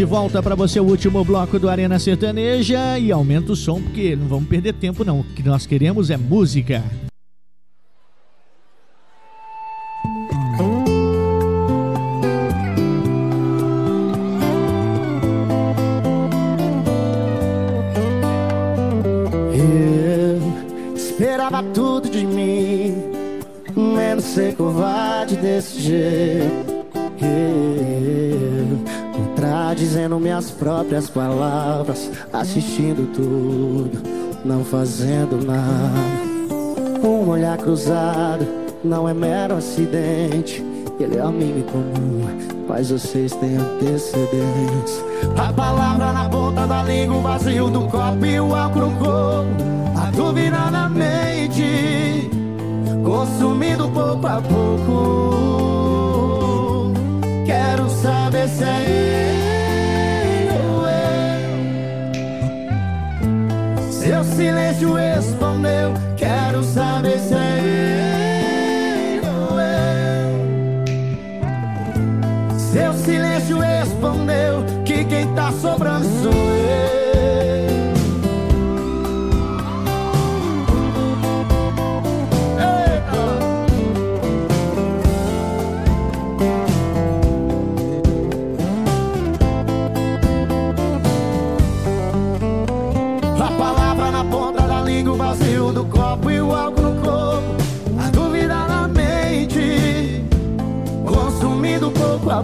[0.00, 4.16] De volta para você o último bloco do Arena Sertaneja e aumenta o som porque
[4.16, 5.20] não vamos perder tempo não.
[5.20, 6.82] O que nós queremos é música.
[19.52, 22.94] Eu esperava tudo de mim,
[23.76, 26.80] menos ser covarde desse jeito.
[29.70, 34.02] Contradizendo minhas próprias palavras, assistindo tudo,
[34.44, 37.06] não fazendo nada.
[37.06, 38.44] Um olhar cruzado
[38.82, 40.64] não é mero acidente.
[40.98, 42.26] Ele é amigo comum,
[42.68, 45.04] mas vocês têm antecedentes.
[45.38, 49.54] A palavra na ponta da língua, o vazio do copo e o álcool no corpo.
[49.96, 52.28] A dúvida na mente,
[53.04, 55.70] consumindo pouco a pouco.
[57.46, 59.39] Quero saber se é
[64.40, 65.92] silêncio respondeu.
[66.16, 67.58] Quero saber se é
[69.18, 70.30] ele ou eu.
[72.58, 76.99] Seu silêncio respondeu que quem tá sobrando sou eu.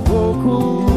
[0.01, 0.96] Pouco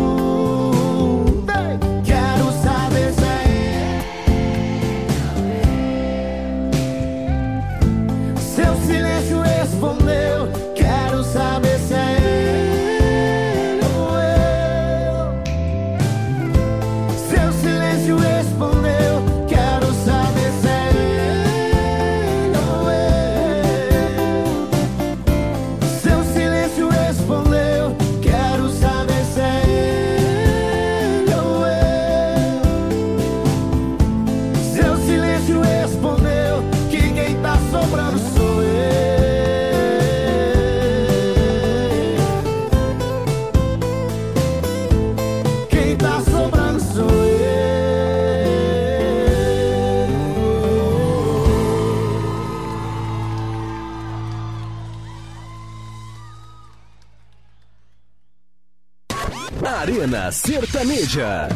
[60.00, 61.50] Arena Sertaneja.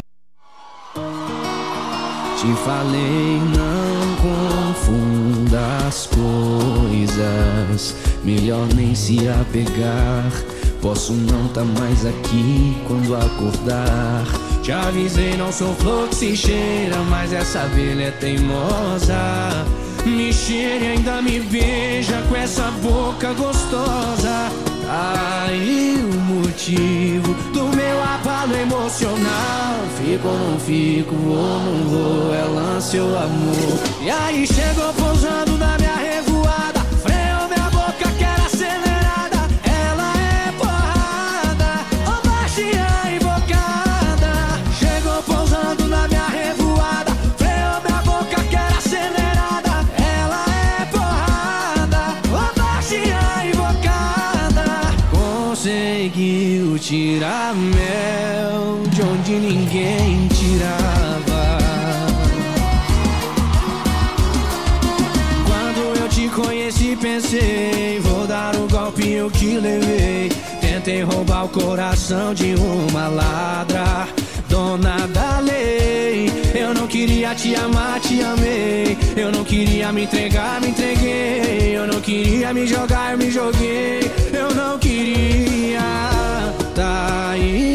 [0.94, 7.96] Te falei, não confunda as coisas.
[8.22, 10.30] Melhor nem se apegar.
[10.82, 14.26] Posso não tá mais aqui quando acordar.
[14.62, 19.66] Te avisei, não sou flor que se cheira, mas essa abelha é teimosa.
[20.06, 24.52] Me cheira e ainda me beija com essa boca gostosa.
[24.90, 29.76] Aí o motivo do meu abalo emocional.
[29.98, 33.80] Fico ou não fico, vou ou não vou, é lance ou amor.
[34.02, 35.73] E aí chegou pousando na
[56.94, 61.58] tirar mel de onde ninguém tirava.
[65.48, 70.30] Quando eu te conheci, pensei, vou dar o golpe eu que levei.
[70.62, 74.08] Tentei roubar o coração de uma ladra,
[74.48, 76.30] dona da lei.
[76.54, 78.96] Eu não queria te amar, te amei.
[79.18, 81.76] Eu não queria me entregar, me entreguei.
[81.76, 84.12] Eu não queria me jogar, me joguei.
[84.32, 85.53] Eu não queria.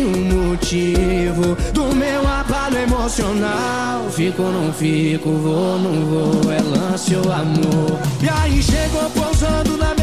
[0.05, 4.09] O motivo do meu abalo emocional.
[4.11, 7.99] Fico ou não fico, vou ou não vou, é lance ou amor.
[8.23, 9.98] E aí chegou pousando na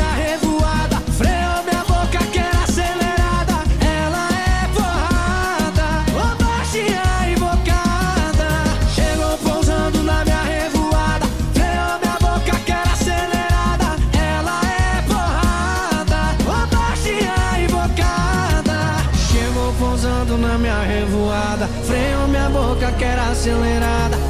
[22.95, 24.24] minha boca, quer acelerada.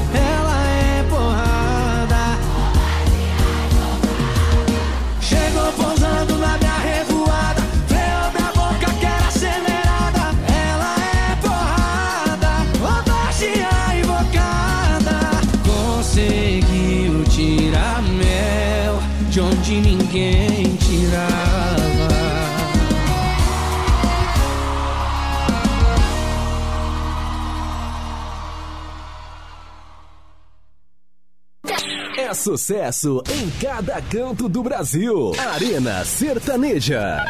[32.46, 35.32] Sucesso em cada canto do Brasil.
[35.56, 37.26] Arena Sertaneja.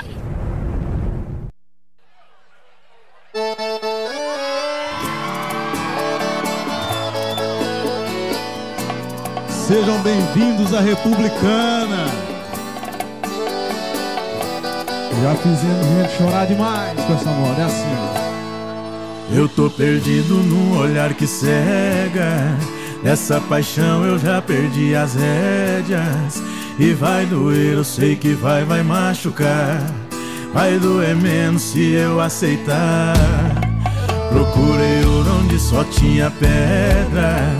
[9.47, 12.07] Sejam bem-vindos à Republicana.
[15.23, 19.33] Já fizemos gente chorar demais com essa moda, é assim.
[19.33, 22.74] Eu tô perdido num olhar que cega.
[23.05, 26.41] Nessa paixão eu já perdi as rédeas.
[26.79, 29.79] E vai doer, eu sei que vai, vai machucar.
[30.51, 33.13] Vai doer menos se eu aceitar.
[34.29, 37.55] Procurei ouro onde só tinha pedra.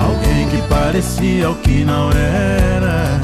[0.00, 3.20] Alguém que parecia o que não era.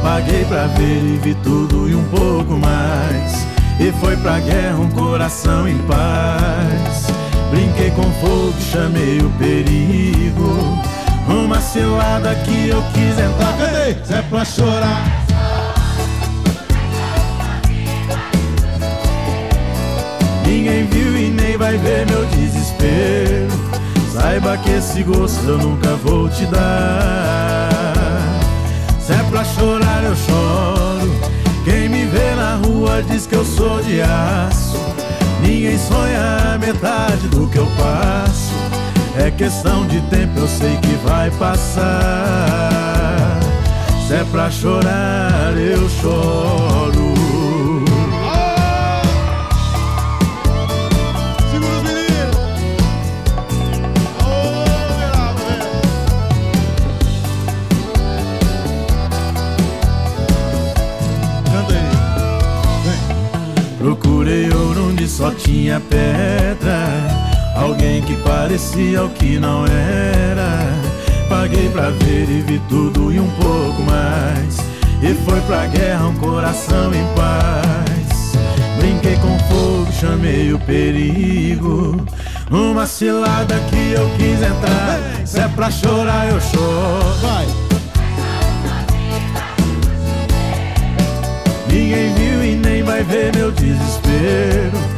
[0.00, 3.46] Paguei pra ver e vi tudo e um pouco mais.
[3.78, 7.06] E foi pra guerra um coração em paz.
[7.50, 10.88] Brinquei com fogo, chamei o perigo.
[11.28, 13.56] Uma cilada que eu quis entrar.
[13.58, 13.90] Cadê?
[14.14, 15.26] É pra chorar.
[20.46, 23.48] Ninguém viu e nem vai ver meu desespero.
[24.12, 27.68] Saiba que esse gosto eu nunca vou te dar.
[29.00, 31.12] Se é pra chorar, eu choro.
[31.64, 34.78] Quem me vê na rua diz que eu sou de aço.
[35.42, 38.67] Ninguém sonha a metade do que eu passo.
[39.20, 42.70] É questão de tempo, eu sei que vai passar.
[44.06, 47.14] Se é pra chorar, eu choro.
[51.50, 52.36] Segura os meninos.
[61.44, 61.90] Canta aí.
[63.78, 67.27] Procurei ouro onde só tinha pedra.
[67.58, 70.68] Alguém que parecia o que não era.
[71.28, 74.58] Paguei pra ver e vi tudo e um pouco mais.
[75.02, 78.32] E foi pra guerra um coração em paz.
[78.78, 82.06] Brinquei com fogo, chamei o perigo.
[82.50, 85.26] Uma cilada que eu quis entrar.
[85.26, 87.18] Se é pra chorar, eu choro.
[87.20, 87.46] Vai.
[91.68, 94.97] Ninguém viu e nem vai ver meu desespero.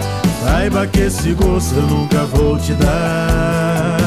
[0.43, 3.97] Saiba que esse gosto eu nunca vou te dar.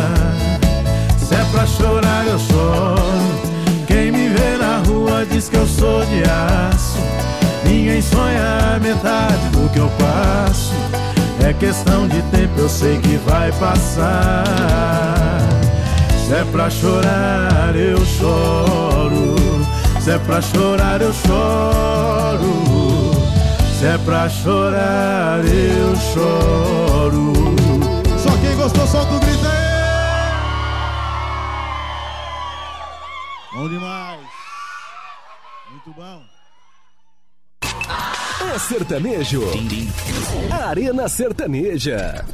[1.17, 3.55] Se é pra chorar, eu choro.
[3.87, 6.99] Quem me vê na rua diz que eu sou de aço.
[7.65, 10.73] Ninguém sonha a metade do que eu passo.
[11.41, 14.45] É questão de tempo, eu sei que vai passar.
[16.27, 19.37] Se é pra chorar, eu choro.
[20.01, 22.84] Se é pra chorar, eu choro.
[23.85, 27.35] Se é pra chorar, eu choro.
[28.19, 29.55] Só quem gostou, solta o grito aí.
[33.53, 34.21] Bom demais.
[35.71, 36.23] Muito bom.
[38.55, 39.43] É sertanejo.
[40.67, 42.25] Arena Sertaneja.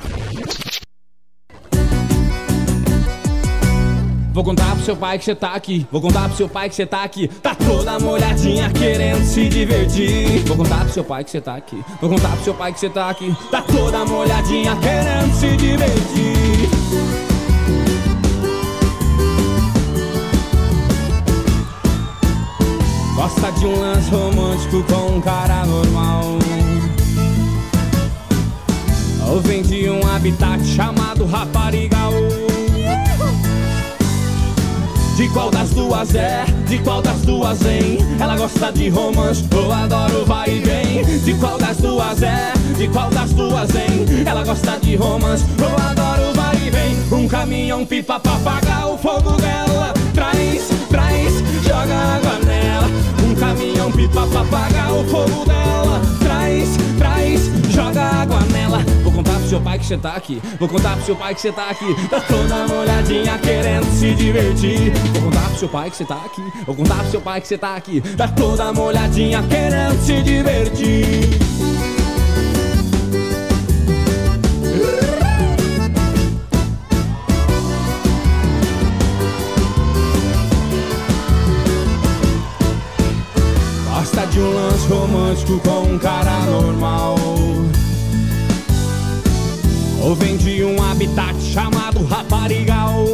[4.32, 5.86] Vou contar pro seu pai que você tá aqui.
[5.90, 7.26] Vou contar pro seu pai que você tá aqui.
[7.26, 10.44] Tá toda molhadinha querendo se divertir.
[10.46, 11.82] Vou contar pro seu pai que você tá aqui.
[12.00, 13.36] Vou contar pro seu pai que você tá aqui.
[13.50, 16.70] Tá toda molhadinha querendo se divertir.
[23.16, 26.24] Gosta de um lance romântico com um cara normal.
[29.28, 32.12] Ou vem de um habitat chamado raparigal.
[35.20, 36.46] De qual das duas é?
[36.66, 37.98] De qual das duas vem?
[38.18, 41.04] Ela gosta de romance, eu adoro vai e vem.
[41.18, 42.54] De qual das duas é?
[42.78, 44.26] De qual das duas vem?
[44.26, 46.96] Ela gosta de romance, eu adoro vai e vem.
[47.12, 49.92] Um caminhão pipa pra apagar o fogo dela.
[50.14, 51.34] Traz, traz,
[51.64, 52.88] joga água nela.
[53.22, 56.19] Um caminhão pipa pra apagar o fogo dela.
[59.50, 60.40] Seu pai que você tá aqui.
[60.60, 62.08] Vou contar pro seu pai que você tá aqui.
[62.08, 64.92] Tá toda molhadinha querendo se divertir.
[65.12, 66.42] Vou contar pro seu pai que você tá aqui.
[66.64, 68.00] Vou contar pro seu pai que você tá aqui.
[68.00, 71.30] Tá toda molhadinha querendo se divertir.
[83.88, 87.09] Gosta de um lance romântico com um cara normal.
[90.20, 93.04] Vem de um habitat chamado raparigal.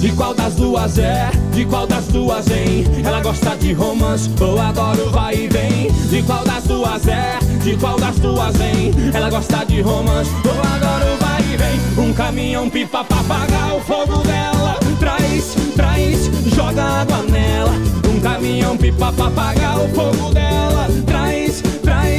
[0.00, 1.30] De qual das duas é?
[1.52, 2.86] De qual das duas vem?
[3.04, 5.90] Ela gosta de romance ou adora o vai e vem?
[6.08, 7.38] De qual das duas é?
[7.62, 8.92] De qual das duas vem?
[9.12, 12.04] Ela gosta de romance ou adora o vai e vem?
[12.06, 14.78] Um caminhão pipa pra apagar o fogo dela.
[14.98, 17.72] Traz, traz, joga água nela.
[18.08, 20.88] Um caminhão pipa pra apagar o fogo dela.
[21.04, 21.49] Traz,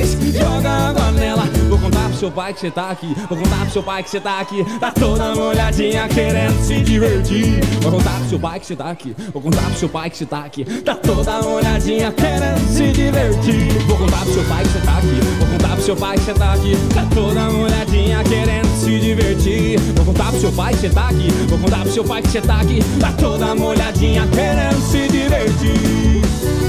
[0.02, 1.44] traz, joga água nela.
[1.69, 3.15] Vou contar pro seu pai que você tá aqui.
[3.30, 4.65] Vou contar pro seu pai que você tá aqui.
[4.80, 7.60] Tá toda molhadinha querendo se divertir.
[7.82, 9.15] Vou contar pro seu pai que você tá aqui.
[9.32, 10.65] Vou contar pro seu pai que você tá aqui.
[10.65, 13.72] Tá toda molhadinha querendo se divertir.
[13.88, 15.22] Vou contar pro seu pai que você tá aqui.
[15.40, 16.78] Vou contar pro seu pai que você tá aqui.
[16.94, 19.80] Tá toda molhadinha querendo se divertir.
[19.95, 21.32] Vou contar pro seu pai que você tá aqui.
[21.48, 22.80] Vou contar pro seu pai que você tá aqui.
[22.99, 26.60] Tá toda molhadinha querendo se divertir.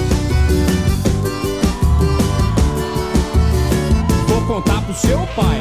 [4.52, 5.58] Contar pro seu pai.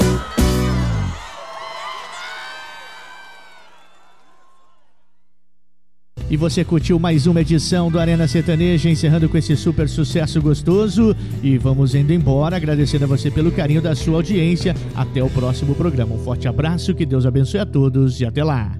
[6.29, 11.15] E você curtiu mais uma edição do Arena Sertaneja, encerrando com esse super sucesso gostoso.
[11.41, 14.75] E vamos indo embora, agradecendo a você pelo carinho da sua audiência.
[14.93, 16.15] Até o próximo programa.
[16.15, 18.77] Um forte abraço, que Deus abençoe a todos e até lá.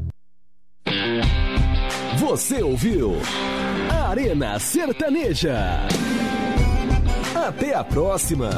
[2.18, 3.14] Você ouviu
[3.90, 5.88] Arena Sertaneja.
[7.34, 8.50] Até a próxima.